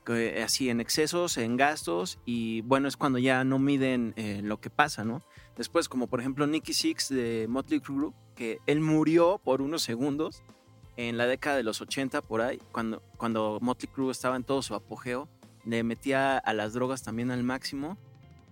[0.06, 4.62] que así en excesos, en gastos, y bueno, es cuando ya no miden eh, lo
[4.62, 5.22] que pasa, ¿no?
[5.58, 10.44] Después, como por ejemplo Nicky Six de Motley Crue, que él murió por unos segundos
[10.96, 14.62] en la década de los 80 por ahí, cuando, cuando Motley Crue estaba en todo
[14.62, 15.28] su apogeo,
[15.66, 17.98] le metía a las drogas también al máximo.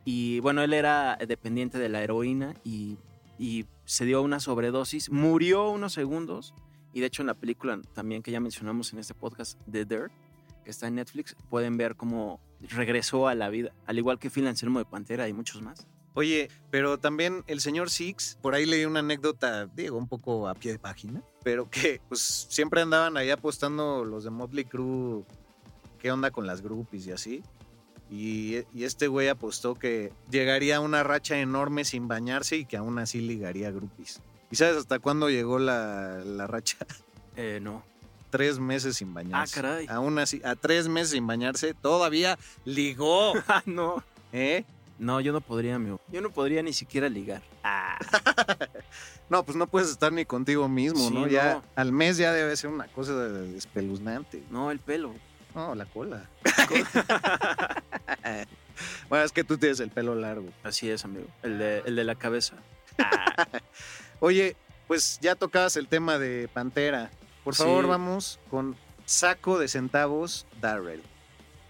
[0.04, 2.98] Y bueno, él era dependiente de la heroína y,
[3.40, 6.54] y se dio una sobredosis, murió unos segundos.
[6.94, 10.12] Y de hecho en la película también que ya mencionamos en este podcast, The Dirt,
[10.64, 14.48] que está en Netflix, pueden ver cómo regresó a la vida, al igual que Phil
[14.48, 15.88] Anselmo de Pantera y muchos más.
[16.16, 20.56] Oye, pero también el señor Six, por ahí leí una anécdota, digo, un poco a
[20.56, 25.26] pie de página, pero que pues siempre andaban ahí apostando los de Motley Crue,
[26.00, 27.44] qué onda con las groupies y así.
[28.10, 32.98] Y, y este güey apostó que llegaría una racha enorme sin bañarse y que aún
[32.98, 34.22] así ligaría groupies.
[34.52, 36.78] ¿Y sabes hasta cuándo llegó la, la racha?
[37.38, 37.84] Eh, no.
[38.30, 39.60] Tres meses sin bañarse.
[39.60, 39.88] Ah, caray.
[39.90, 43.34] Aún así, a tres meses sin bañarse, todavía ligó.
[43.50, 44.02] Ah, no.
[44.32, 44.64] ¿Eh?
[44.98, 46.00] No, yo no podría, amigo.
[46.12, 47.42] Yo no podría ni siquiera ligar.
[49.28, 51.28] No, pues no puedes estar ni contigo mismo, Sí, ¿no?
[51.28, 51.64] Ya no.
[51.76, 53.14] al mes ya debe ser una cosa
[53.56, 54.44] espeluznante.
[54.52, 55.16] No, el pelo.
[55.56, 56.30] No, la cola.
[59.10, 60.48] bueno, es que tú tienes el pelo largo.
[60.64, 61.26] Así es, amigo.
[61.44, 62.56] El de, el de la cabeza.
[64.20, 64.56] Oye,
[64.88, 67.10] pues ya tocabas el tema de Pantera.
[67.44, 67.90] Por favor, Sí.
[67.90, 68.76] vamos con
[69.06, 71.02] Saco de Centavos, Darrell.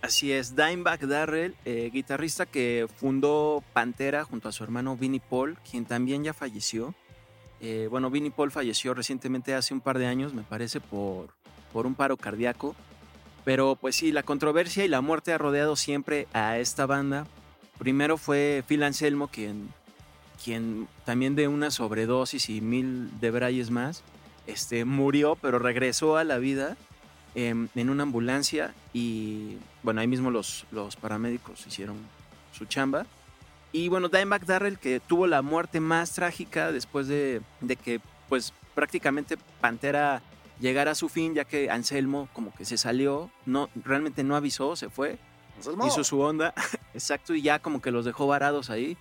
[0.05, 5.57] Así es, Dimebag Darrell, eh, guitarrista que fundó Pantera junto a su hermano Vinnie Paul,
[5.67, 6.93] quien también ya falleció.
[7.59, 11.29] Eh, bueno, Vinnie Paul falleció recientemente hace un par de años, me parece, por,
[11.73, 12.75] por un paro cardíaco.
[13.45, 17.25] Pero pues sí, la controversia y la muerte ha rodeado siempre a esta banda.
[17.79, 19.73] Primero fue Phil Anselmo, quien,
[20.43, 24.03] quien también de una sobredosis y mil debrayes más,
[24.45, 26.77] este, murió, pero regresó a la vida
[27.33, 31.95] em, en una ambulancia y bueno, ahí mismo los, los paramédicos hicieron
[32.51, 33.05] su chamba.
[33.71, 38.51] Y bueno, Dimebag Darrell, que tuvo la muerte más trágica después de, de que pues
[38.73, 40.21] prácticamente Pantera
[40.59, 44.75] llegara a su fin, ya que Anselmo como que se salió, no, realmente no avisó,
[44.75, 45.19] se fue,
[45.57, 45.87] Anselmo.
[45.87, 46.53] hizo su onda,
[46.93, 48.97] exacto, y ya como que los dejó varados ahí.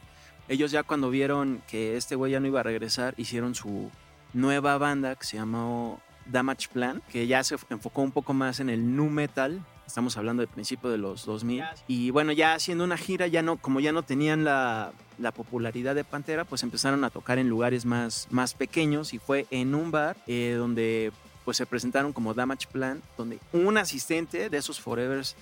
[0.49, 3.91] Ellos ya cuando vieron que este güey ya no iba a regresar, hicieron su
[4.35, 8.69] nueva banda que se llamó Damage Plan, que ya se enfocó un poco más en
[8.69, 9.65] el nu metal.
[9.87, 11.65] Estamos hablando del principio de los 2000.
[11.89, 15.95] Y bueno, ya haciendo una gira, ya no, como ya no tenían la, la popularidad
[15.95, 19.91] de Pantera, pues empezaron a tocar en lugares más, más pequeños y fue en un
[19.91, 21.13] bar eh, donde
[21.45, 25.37] pues se presentaron como Damage Plan, donde un asistente de esos Forevers,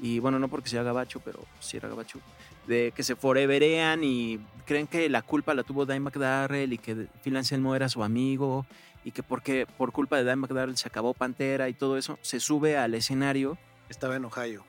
[0.00, 2.18] y bueno, no porque sea gabacho, pero sí era gabacho,
[2.66, 7.06] de que se foreverean y creen que la culpa la tuvo Dimebag Darrell y que
[7.22, 8.64] Phil Anselmo era su amigo
[9.04, 12.40] y que porque por culpa de Dimebag Darrell se acabó Pantera y todo eso, se
[12.40, 13.58] sube al escenario.
[13.92, 14.64] Estaba en Ohio.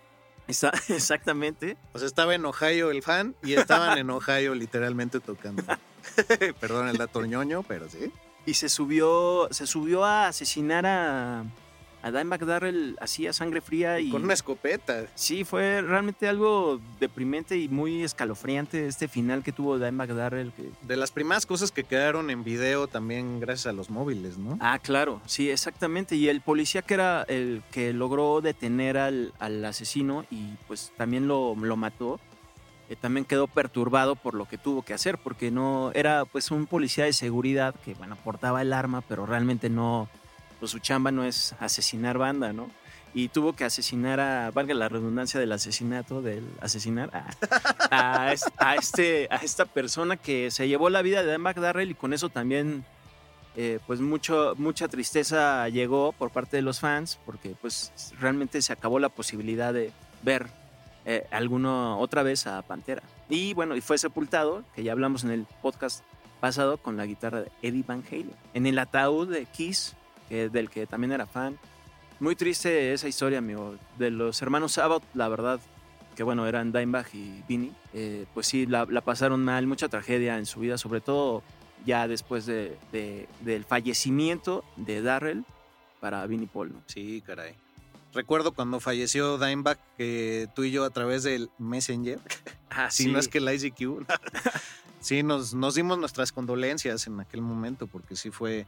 [0.50, 1.78] Está, exactamente.
[1.94, 5.64] O sea, estaba en Ohio el fan y estaban en Ohio literalmente tocando.
[6.60, 8.12] Perdón el dato ñoño, pero sí.
[8.46, 11.46] Y se subió, se subió a asesinar a,
[12.04, 15.06] a Dimebag Darrell así a sangre fría y Con una escopeta.
[15.16, 20.52] Sí, fue realmente algo deprimente y muy escalofriante este final que tuvo Dimebag Darrell.
[20.52, 20.70] Que...
[20.86, 24.58] De las primeras cosas que quedaron en video también gracias a los móviles, ¿no?
[24.60, 26.16] Ah, claro, sí, exactamente.
[26.16, 31.28] Y el policía que era el que logró detener al, al asesino y pues también
[31.28, 32.20] lo, lo mató,
[32.90, 36.66] eh, también quedó perturbado por lo que tuvo que hacer, porque no era pues un
[36.66, 40.10] policía de seguridad que, bueno, portaba el arma, pero realmente no,
[40.64, 42.70] pues su chamba no es asesinar banda, ¿no?
[43.14, 48.46] Y tuvo que asesinar a, valga la redundancia del asesinato, del asesinar a, a, es-
[48.56, 52.14] a este, a esta persona que se llevó la vida de Dan McDarrell y con
[52.14, 52.86] eso también,
[53.58, 57.92] eh, pues mucho, mucha tristeza llegó por parte de los fans, porque pues
[58.22, 59.92] realmente se acabó la posibilidad de
[60.22, 60.48] ver
[61.04, 63.04] eh, alguno otra vez a Pantera.
[63.28, 66.06] Y bueno, y fue sepultado, que ya hablamos en el podcast
[66.40, 68.32] pasado, con la guitarra de Eddie Van Halen.
[68.54, 69.96] En el ataúd de Kiss,
[70.34, 71.60] que- del que también era fan.
[72.20, 73.76] Muy triste esa historia, amigo.
[74.00, 75.60] De los hermanos Sabbath, la verdad,
[76.16, 80.38] que bueno, eran Dimebag y Vinny, eh, pues sí, la, la pasaron mal, mucha tragedia
[80.40, 81.44] en su vida, sobre todo
[81.86, 85.44] ya después de, de- del fallecimiento de Darrell
[86.00, 86.74] para Vinnie Paul.
[86.74, 86.82] ¿no?
[86.88, 87.54] Sí, caray.
[88.14, 92.20] Recuerdo cuando falleció Dimebag que tú y yo a través del Messenger,
[92.72, 94.06] Ah, si no es que el ICQ,
[95.00, 98.66] sí, nos, nos dimos nuestras condolencias en aquel momento porque sí fue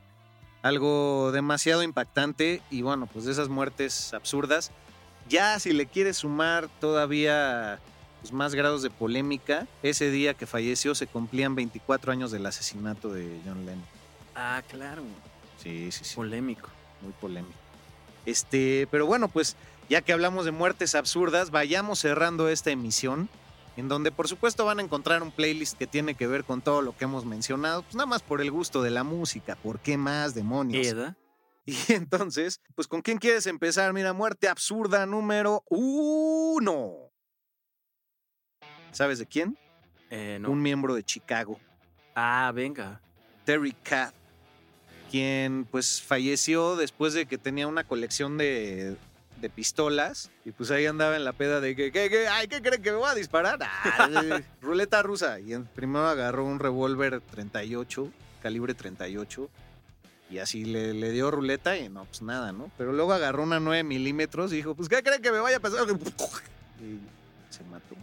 [0.66, 4.72] algo demasiado impactante y bueno, pues de esas muertes absurdas.
[5.30, 7.80] Ya si le quieres sumar todavía
[8.22, 13.14] pues, más grados de polémica, ese día que falleció se cumplían 24 años del asesinato
[13.14, 13.86] de John Lennon.
[14.34, 15.04] Ah, claro.
[15.62, 16.16] Sí, sí, sí.
[16.16, 16.68] Polémico.
[17.04, 17.54] Muy polémico.
[18.26, 19.56] Este, pero bueno, pues
[19.88, 23.30] ya que hablamos de muertes absurdas, vayamos cerrando esta emisión,
[23.78, 26.82] en donde por supuesto van a encontrar un playlist que tiene que ver con todo
[26.82, 29.98] lo que hemos mencionado, pues nada más por el gusto de la música, ¿por qué
[29.98, 30.86] más demonios?
[30.86, 31.18] Eda.
[31.68, 33.92] Y entonces, pues ¿con quién quieres empezar?
[33.92, 37.12] Mira, muerte absurda número uno.
[38.92, 39.58] ¿Sabes de quién?
[40.12, 40.52] Eh, no.
[40.52, 41.60] Un miembro de Chicago.
[42.14, 43.02] Ah, venga.
[43.46, 44.14] Terry Cat,
[45.10, 48.96] quien pues falleció después de que tenía una colección de,
[49.46, 52.62] de pistolas y pues ahí andaba en la peda de que, ¿qué, qué, ay, ¿qué
[52.64, 53.60] creen que me voy a disparar?
[53.62, 54.10] Ah,
[54.62, 55.40] ruleta rusa.
[55.40, 59.48] Y en- primero agarró un revólver 38, calibre 38,
[60.32, 62.72] y así le, le dio ruleta y no, pues nada, ¿no?
[62.76, 65.60] Pero luego agarró una 9 milímetros y dijo, pues ¿qué creen que me vaya a
[65.60, 65.86] pasar?
[66.82, 67.00] Y
[67.54, 67.96] se mató.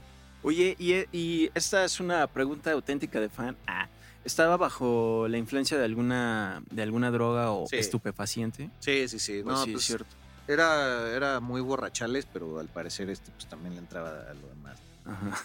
[0.44, 3.56] Oye, y, y esta es una pregunta auténtica de fan.
[3.66, 3.88] Ah,
[4.24, 7.76] ¿Estaba bajo la influencia de alguna, de alguna droga o Sí.
[7.76, 8.70] estupefaciente?
[8.78, 9.40] Sí, sí, sí.
[9.42, 10.06] Pues No, sí, pues, es cierto.
[10.48, 14.78] Era, era muy borrachales, pero al parecer este pues también le entraba a lo demás.
[15.04, 15.42] Ajá.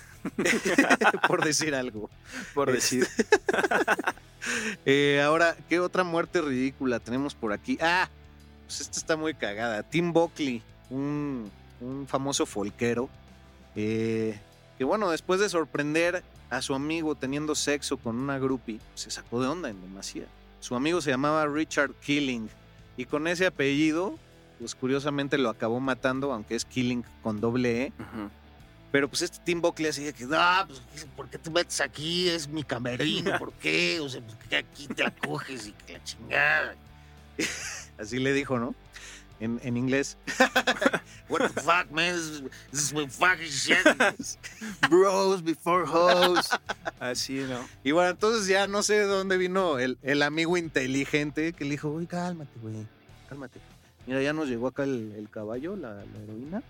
[1.28, 2.10] Por decir algo.
[2.54, 3.08] Por decir.
[4.86, 7.78] Eh, ahora, ¿qué otra muerte ridícula tenemos por aquí?
[7.82, 8.08] Ah,
[8.66, 9.84] pues esta está muy cagada.
[9.84, 13.10] Tim Buckley, un, un famoso folquero,
[13.76, 14.39] eh,
[14.78, 19.41] que bueno, después de sorprender a su amigo teniendo sexo con una groupie, se sacó
[19.41, 20.26] de onda en demasía.
[20.60, 22.50] Su amigo se llamaba Richard Killing
[22.95, 24.18] y con ese apellido,
[24.60, 27.93] pues curiosamente lo acabó matando, aunque es Killing con doble E.
[28.91, 30.82] Pero pues este Tim Buckley así de que, No, pues,
[31.16, 32.30] ¿por qué te metes aquí?
[32.30, 33.99] Es mi camerino, ¿por qué?
[33.99, 36.76] O sea, pues, que aquí te la coges y que la chingada.
[37.99, 38.74] así le dijo, ¿no?
[39.39, 40.18] En, en inglés.
[41.30, 42.16] What the fuck, man?
[42.16, 42.41] This,
[42.72, 43.86] this is my fucking shit.
[44.89, 46.49] Bros before hoes.
[46.99, 47.60] Así, ¿no?
[47.84, 51.72] Y bueno, entonces ya no sé de dónde vino el, el amigo inteligente que le
[51.72, 52.88] dijo, uy, cálmate, güey,
[53.30, 53.60] cálmate.
[54.08, 56.64] Mira, ya nos llegó acá el, el caballo, la, la heroína.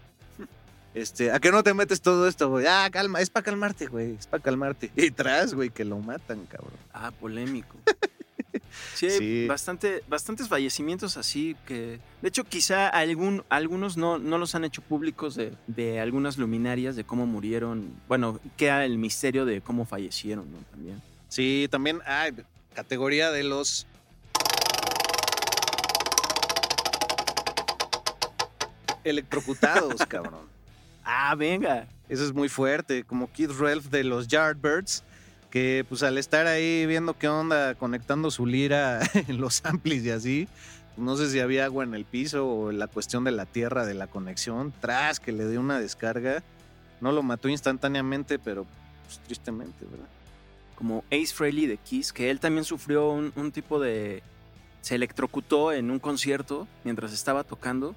[0.93, 2.65] Este, ¿a qué no te metes todo esto, güey?
[2.67, 4.91] Ah, calma, es para calmarte, güey, es para calmarte.
[4.95, 6.73] Y tras, güey, que lo matan, cabrón.
[6.93, 7.77] Ah, polémico.
[8.95, 9.45] Sí, Sí.
[9.47, 14.81] Bastante, bastantes fallecimientos así que, de hecho, quizá algún, algunos no, no los han hecho
[14.81, 17.93] públicos de, de algunas luminarias de cómo murieron.
[18.07, 20.57] Bueno, queda el misterio de cómo fallecieron, ¿no?
[20.71, 21.01] También.
[21.29, 22.33] Sí, también hay
[22.73, 23.85] categoría de los
[29.10, 30.47] electrocutados, cabrón.
[31.03, 31.88] Ah, venga.
[32.10, 35.03] Eso es muy fuerte, como Kid Ralph de los Yardbirds,
[35.49, 40.12] que pues al estar ahí viendo qué onda, conectando su lira en los amplis y
[40.12, 40.47] así,
[40.97, 43.93] no sé si había agua en el piso o la cuestión de la tierra de
[43.93, 46.43] la conexión, tras que le dio una descarga,
[47.01, 48.66] no lo mató instantáneamente, pero
[49.05, 50.08] pues, tristemente, ¿verdad?
[50.76, 54.24] Como Ace Frehley de Kiss, que él también sufrió un, un tipo de...
[54.82, 57.95] Se electrocutó en un concierto mientras estaba tocando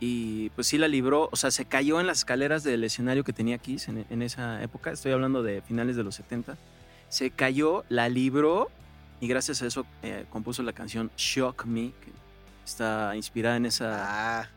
[0.00, 3.32] y pues sí la libró, o sea, se cayó en las escaleras del escenario que
[3.32, 6.56] tenía Kiss en, en esa época, estoy hablando de finales de los 70,
[7.08, 8.70] se cayó, la libró
[9.20, 12.10] y gracias a eso eh, compuso la canción Shock Me, que
[12.64, 14.50] está inspirada en esa...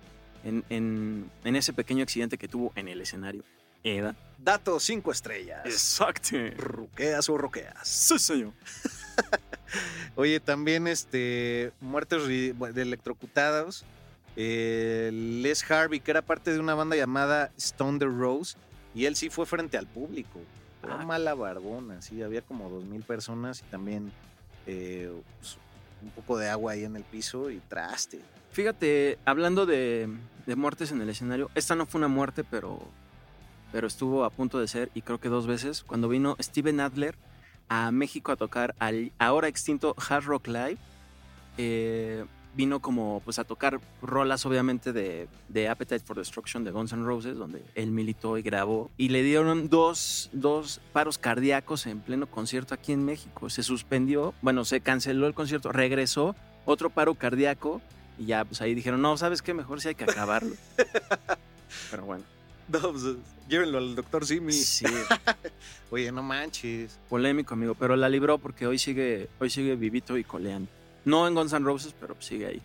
[0.43, 3.43] En, en- en ese pequeño accidente que tuvo en el escenario.
[3.83, 4.15] Eda.
[4.37, 5.61] Dato 5 estrellas.
[5.65, 6.37] Exacto.
[6.57, 7.85] Ruqueas o roqueas.
[7.87, 8.53] Sí, señor.
[10.15, 13.85] Oye, también este muertes de electrocutados.
[14.41, 18.55] Eh, Les Harvey, que era parte de una banda llamada Stone the Rose,
[18.95, 20.39] y él sí fue frente al público.
[20.81, 21.05] Era Ah.
[21.05, 24.13] mala barbona, sí, había como dos mil personas y también
[24.65, 25.57] eh, pues,
[26.01, 28.21] un poco de agua ahí en el piso y traste.
[28.53, 30.07] Fíjate, hablando de,
[30.45, 32.79] de muertes en el escenario, esta no fue una muerte, pero,
[33.73, 37.15] pero estuvo a punto de ser, y creo que dos veces, cuando vino Steven Adler
[37.67, 40.77] a México a tocar al ahora extinto Hard Rock Live.
[41.57, 42.23] eh,
[42.59, 47.05] vino como pues a tocar rolas obviamente de, de Appetite for Destruction de Guns N'
[47.05, 48.91] Roses, donde él militó y grabó.
[48.97, 53.49] Y le dieron dos, dos paros cardíacos en pleno concierto aquí en México.
[53.49, 56.35] Se suspendió, bueno, se canceló el concierto, regresó,
[56.65, 57.81] otro paro cardíaco.
[58.17, 59.53] Y ya, pues ahí dijeron, no, ¿sabes qué?
[59.53, 60.53] Mejor sí hay que acabarlo.
[61.91, 62.25] Pero bueno.
[62.67, 63.03] No, pues,
[63.47, 64.51] llévenlo al doctor Simi.
[64.51, 64.85] Sí.
[65.91, 66.99] Oye, no manches.
[67.07, 70.69] Polémico, amigo, pero la libró porque hoy sigue, hoy sigue vivito y coleando.
[71.05, 72.61] No en Guns N' Roses, pero sigue ahí.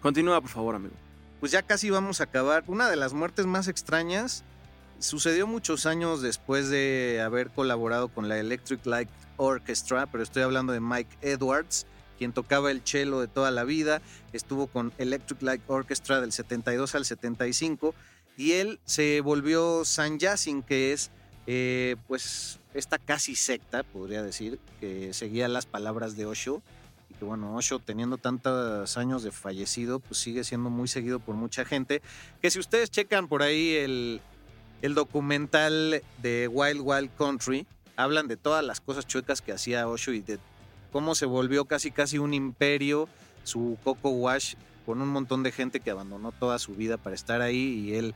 [0.00, 0.94] Continúa, por favor, amigo.
[1.40, 2.64] Pues ya casi vamos a acabar.
[2.66, 4.44] Una de las muertes más extrañas
[4.98, 10.72] sucedió muchos años después de haber colaborado con la Electric Light Orchestra, pero estoy hablando
[10.72, 11.86] de Mike Edwards,
[12.18, 14.02] quien tocaba el cello de toda la vida,
[14.32, 17.94] estuvo con Electric Light Orchestra del 72 al 75
[18.36, 21.10] y él se volvió San Yasin, que es
[21.46, 26.62] eh, pues esta casi secta, podría decir, que seguía las palabras de Osho
[27.08, 31.34] y que bueno, Osho teniendo tantos años de fallecido, pues sigue siendo muy seguido por
[31.34, 32.02] mucha gente,
[32.40, 34.20] que si ustedes checan por ahí el,
[34.82, 40.12] el documental de Wild Wild Country, hablan de todas las cosas chuecas que hacía Osho
[40.12, 40.38] y de
[40.92, 43.08] cómo se volvió casi casi un imperio,
[43.44, 44.54] su Coco Wash,
[44.86, 48.14] con un montón de gente que abandonó toda su vida para estar ahí y él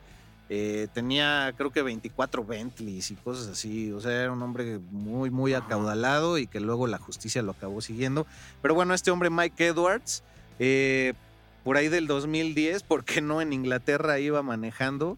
[0.48, 5.30] eh, tenía creo que 24 Bentleys y cosas así, o sea, era un hombre muy,
[5.30, 8.26] muy acaudalado y que luego la justicia lo acabó siguiendo.
[8.60, 10.22] Pero bueno, este hombre Mike Edwards,
[10.58, 11.14] eh,
[11.64, 15.16] por ahí del 2010, ¿por qué no en Inglaterra iba manejando?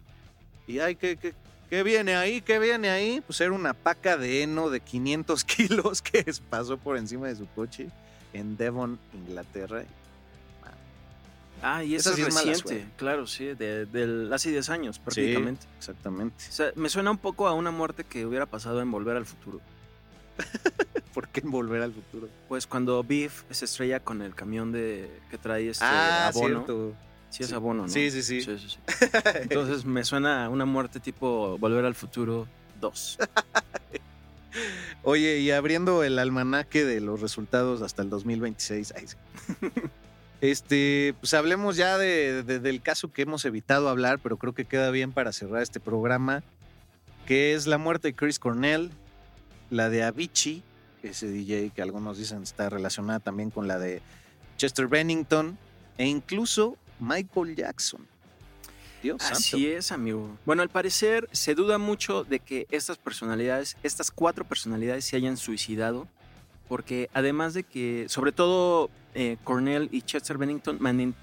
[0.67, 1.33] Y ay, ¿qué, qué,
[1.69, 2.41] qué viene ahí?
[2.41, 3.21] ¿Qué viene ahí?
[3.25, 7.47] Pues era una paca de heno de 500 kilos que pasó por encima de su
[7.47, 7.89] coche
[8.33, 9.83] en Devon, Inglaterra.
[11.67, 12.87] Ah, y Esa sí es mala reciente, suerte.
[12.95, 15.63] claro, sí, de, del- hace 10 años prácticamente.
[15.63, 16.45] Sí, exactamente.
[16.47, 19.25] O sea, me suena un poco a una muerte que hubiera pasado en Volver al
[19.25, 19.59] Futuro.
[21.15, 22.29] ¿Por qué en Volver al Futuro?
[22.47, 26.65] Pues cuando Biff se estrella con el camión de que trae este ah, abono.
[26.65, 26.93] cierto.
[27.31, 27.89] Sí, es abono, ¿no?
[27.89, 28.41] Sí, sí, sí.
[28.41, 28.77] sí, sí.
[29.41, 32.47] Entonces me suena a una muerte tipo Volver al Futuro
[32.79, 33.17] 2.
[35.03, 38.93] Oye, y abriendo el almanaque de los resultados hasta el 2026.
[40.41, 44.65] Este, pues hablemos ya de- de- del caso que hemos evitado hablar, pero creo que
[44.65, 46.43] queda bien para cerrar este programa,
[47.25, 48.91] que es la muerte de Chris Cornell,
[49.69, 50.61] la de Avicii,
[51.03, 54.01] ese DJ que algunos dicen está relacionada también con la de
[54.57, 55.57] Chester Bennington,
[55.97, 58.05] e incluso Michael Jackson.
[59.01, 60.35] Dios Así es, amigo.
[60.45, 65.37] Bueno, al parecer se duda mucho de que estas personalidades, estas cuatro personalidades se hayan
[65.37, 66.07] suicidado,
[66.67, 70.77] porque además de que, sobre todo, eh, Cornell y Chester Bennington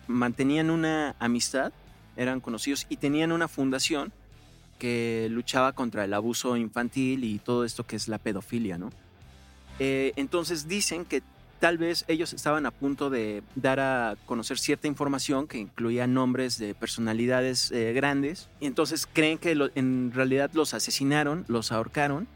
[0.09, 1.72] mantenían una amistad,
[2.16, 4.12] eran conocidos y tenían una fundación
[4.78, 8.90] que luchaba contra el abuso infantil y todo esto que es la pedofilia, ¿no?
[9.78, 11.22] Eh, entonces dicen que
[11.61, 16.59] tal vez ellos estaban a punto de dar a conocer cierta información que incluía nombres
[16.59, 18.49] de personalidades eh, grandes.
[18.59, 22.26] Y entonces creen que lo- en realidad los asesinaron, los ahorcaron.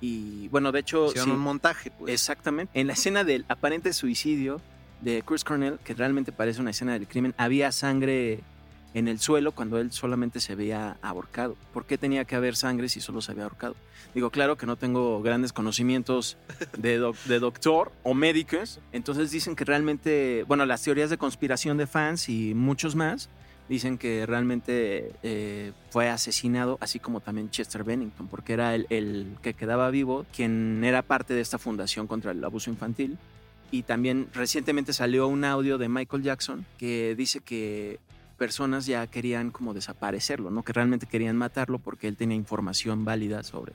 [0.00, 1.06] Y bueno, de hecho...
[1.06, 2.12] Hicieron un montaje, pues.
[2.14, 2.78] Exactamente.
[2.80, 4.60] En la escena del aparente suicidio
[5.02, 8.40] de Chris Cornell, que realmente parece una escena del crimen, había sangre
[8.94, 11.56] en el suelo cuando él solamente se había ahorcado.
[11.72, 13.74] ¿Por qué tenía que haber sangre si solo se había ahorcado?
[14.14, 16.36] Digo, claro que no tengo grandes conocimientos
[16.76, 21.78] de, doc- de doctor o médicos, entonces dicen que realmente, bueno, las teorías de conspiración
[21.78, 23.30] de fans y muchos más
[23.68, 29.36] dicen que realmente eh, fue asesinado, así como también Chester Bennington, porque era el, el
[29.40, 33.16] que quedaba vivo, quien era parte de esta fundación contra el abuso infantil.
[33.72, 37.98] Y también recientemente salió un audio de Michael Jackson que dice que
[38.38, 40.62] personas ya querían como desaparecerlo, ¿no?
[40.62, 43.72] Que realmente querían matarlo porque él tenía información válida sobre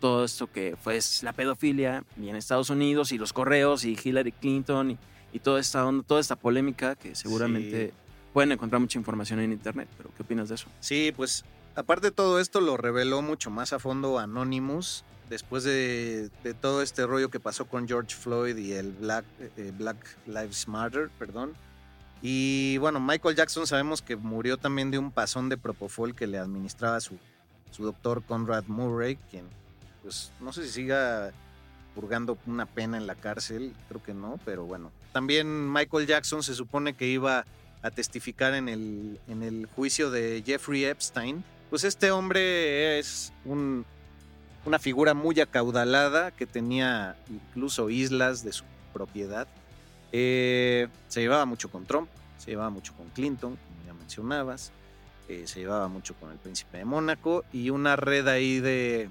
[0.00, 4.32] todo esto que fue la pedofilia y en Estados Unidos y los correos y Hillary
[4.32, 4.98] Clinton y,
[5.32, 7.92] y toda esta onda, toda esta polémica que seguramente
[8.32, 9.88] pueden encontrar mucha información en internet.
[9.96, 10.68] Pero ¿qué opinas de eso?
[10.80, 11.44] Sí, pues
[11.74, 17.06] aparte de todo esto lo reveló mucho más a fondo Anonymous después de, todo este
[17.06, 19.24] rollo que pasó con George Floyd y el Black,
[19.56, 19.96] eh, Black
[20.26, 21.54] Lives Matter, perdón.
[22.22, 26.38] Y bueno, Michael Jackson sabemos que murió también de un pasón de propofol que le
[26.38, 27.18] administraba su,
[27.70, 29.44] su doctor Conrad Murray, quien
[30.02, 31.32] pues no sé si siga
[31.94, 34.92] purgando una pena en la cárcel, creo que no, pero bueno.
[35.12, 37.44] También Michael Jackson se supone que iba
[37.82, 41.42] a testificar en el, en el juicio de Jeffrey Epstein.
[41.70, 43.84] Pues este hombre es un,
[44.66, 49.46] una figura muy acaudalada que tenía incluso islas de su propiedad.
[50.12, 52.08] Eh, se llevaba mucho con Trump,
[52.38, 54.72] se llevaba mucho con Clinton, como ya mencionabas,
[55.28, 59.08] eh, se llevaba mucho con el príncipe de Mónaco y una red ahí de,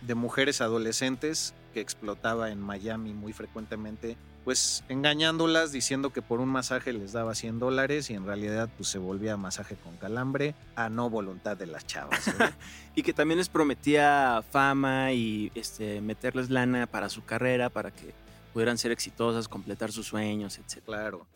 [0.00, 4.16] de mujeres adolescentes que explotaba en Miami muy frecuentemente,
[4.46, 8.88] pues engañándolas, diciendo que por un masaje les daba 100 dólares y en realidad pues
[8.88, 12.30] se volvía masaje con calambre a no voluntad de las chavas.
[12.94, 18.14] Y que también les prometía fama y este, meterles lana para su carrera, para que
[18.54, 20.82] pudieran ser exitosas, completar sus sueños, etc.
[20.82, 21.26] Claro.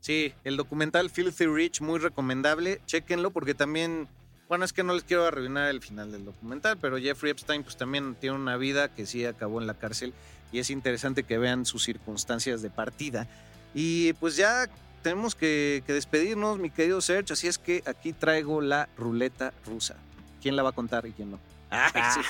[0.00, 2.82] Sí, el documental Filthy Rich, muy recomendable.
[2.84, 4.06] Chéquenlo porque también,
[4.48, 7.76] bueno, es que no les quiero arruinar el final del documental, pero Jeffrey Epstein pues
[7.76, 10.14] también tiene una vida que sí acabó en la cárcel
[10.52, 13.26] y es interesante que vean sus circunstancias de partida.
[13.74, 14.68] Y pues ya
[15.02, 19.96] tenemos que, que despedirnos, mi querido Serge, así es que aquí traigo la ruleta rusa.
[20.40, 21.40] ¿Quién la va a contar y quién no?
[21.70, 22.20] Ay, sí.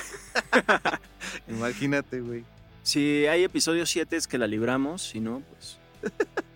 [1.47, 2.43] Imagínate, güey.
[2.83, 5.77] Si hay episodios 7 es que la libramos, si no, pues...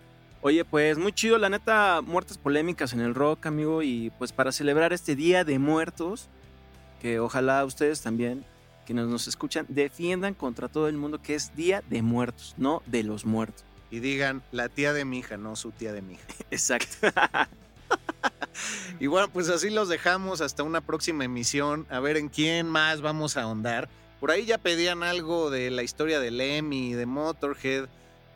[0.46, 4.52] Oye, pues muy chido, la neta, muertes polémicas en el rock, amigo, y pues para
[4.52, 6.28] celebrar este Día de Muertos,
[7.00, 8.44] que ojalá ustedes también,
[8.84, 13.04] quienes nos escuchan, defiendan contra todo el mundo que es Día de Muertos, no de
[13.04, 13.64] los muertos.
[13.90, 16.26] Y digan, la tía de mi hija, no su tía de mi hija.
[16.50, 17.08] Exacto.
[19.00, 21.86] Y bueno, pues así los dejamos hasta una próxima emisión.
[21.90, 23.88] A ver en quién más vamos a ahondar.
[24.20, 27.88] Por ahí ya pedían algo de la historia de Lemmy, de Motorhead.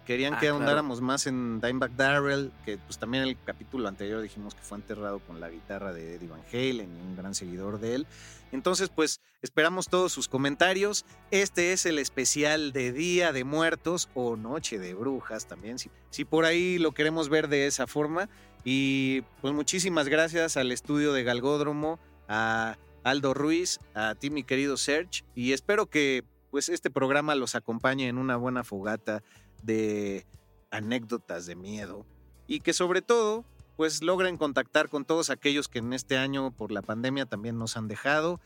[0.09, 0.55] Querían Ah, que claro.
[0.57, 4.79] ahondáramos más en Dimebag Darrell, que pues también en el capítulo anterior dijimos que fue
[4.79, 8.07] enterrado con la guitarra de Eddie Van Halen y un gran seguidor de él.
[8.51, 11.05] Entonces, pues esperamos todos sus comentarios.
[11.31, 16.25] Este es el especial de Día de Muertos o Noche de Brujas también, si, si
[16.25, 18.31] por ahí lo queremos ver de esa forma.
[18.65, 24.79] Y pues muchísimas gracias al estudio de Galgódromo, a Aldo Ruiz, a ti mi querido
[24.79, 29.23] Serge, y espero que pues este programa los acompañe en una buena fogata
[29.63, 30.27] de
[30.71, 32.07] anécdotas de miedo
[32.47, 33.45] y que sobre todo
[33.77, 37.77] pues logren contactar con todos aquellos que en este año por la pandemia también nos
[37.77, 38.41] han dejado,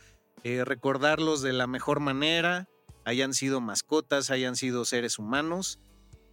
[0.44, 2.68] eh, recordarlos de la mejor manera,
[3.04, 5.78] hayan sido mascotas, hayan sido seres humanos.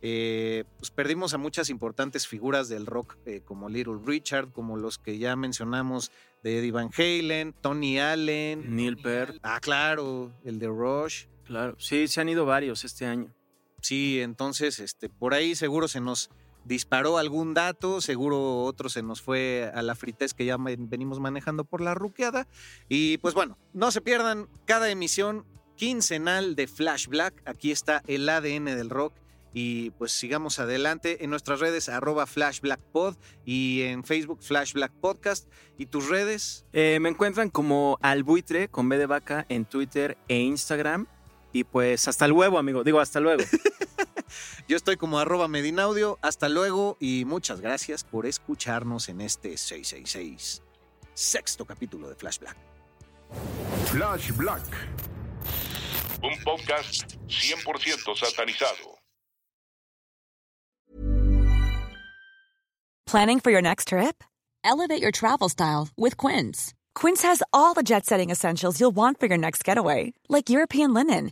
[0.02, 4.98] Eh, pues perdimos a muchas importantes figuras del rock eh, como Little Richard, como los
[4.98, 6.12] que ya mencionamos
[6.44, 9.38] de Eddie Van Halen, Tony Allen, Neil Peart.
[9.44, 11.26] Ah, claro, el de Rush.
[11.46, 13.34] Claro, sí, se han ido varios este año.
[13.82, 16.30] Sí, entonces, este, por ahí seguro se nos
[16.66, 21.20] disparó algún dato, seguro otro se nos fue a la fritez que ya ven- venimos
[21.20, 22.48] manejando por la ruqueada.
[22.90, 27.42] Y pues bueno, no se pierdan cada emisión quincenal de Flash Black.
[27.46, 29.14] Aquí está el ADN del rock
[29.54, 33.16] y pues sigamos adelante en nuestras redes arroba flashblackpod
[33.46, 36.66] y en Facebook Flashblack Podcast y tus redes.
[36.74, 41.08] Eh, me encuentran como Albuitre con B de vaca en Twitter e Instagram.
[41.52, 42.84] Y pues hasta luego, amigo.
[42.84, 43.44] Digo, hasta luego.
[44.68, 46.20] Yo estoy como arroba Medinaudio.
[46.22, 50.62] Hasta luego y muchas gracias por escucharnos en este 666
[51.20, 52.58] sexto capítulo de Flash Black.
[53.92, 54.64] Flash Black.
[56.24, 59.00] Un podcast 100% satanizado.
[63.06, 64.24] Planning for your next trip?
[64.64, 66.74] Elevate your travel style with Quince.
[66.94, 70.94] Quince has all the jet setting essentials you'll want for your next getaway, like European
[70.94, 71.32] linen,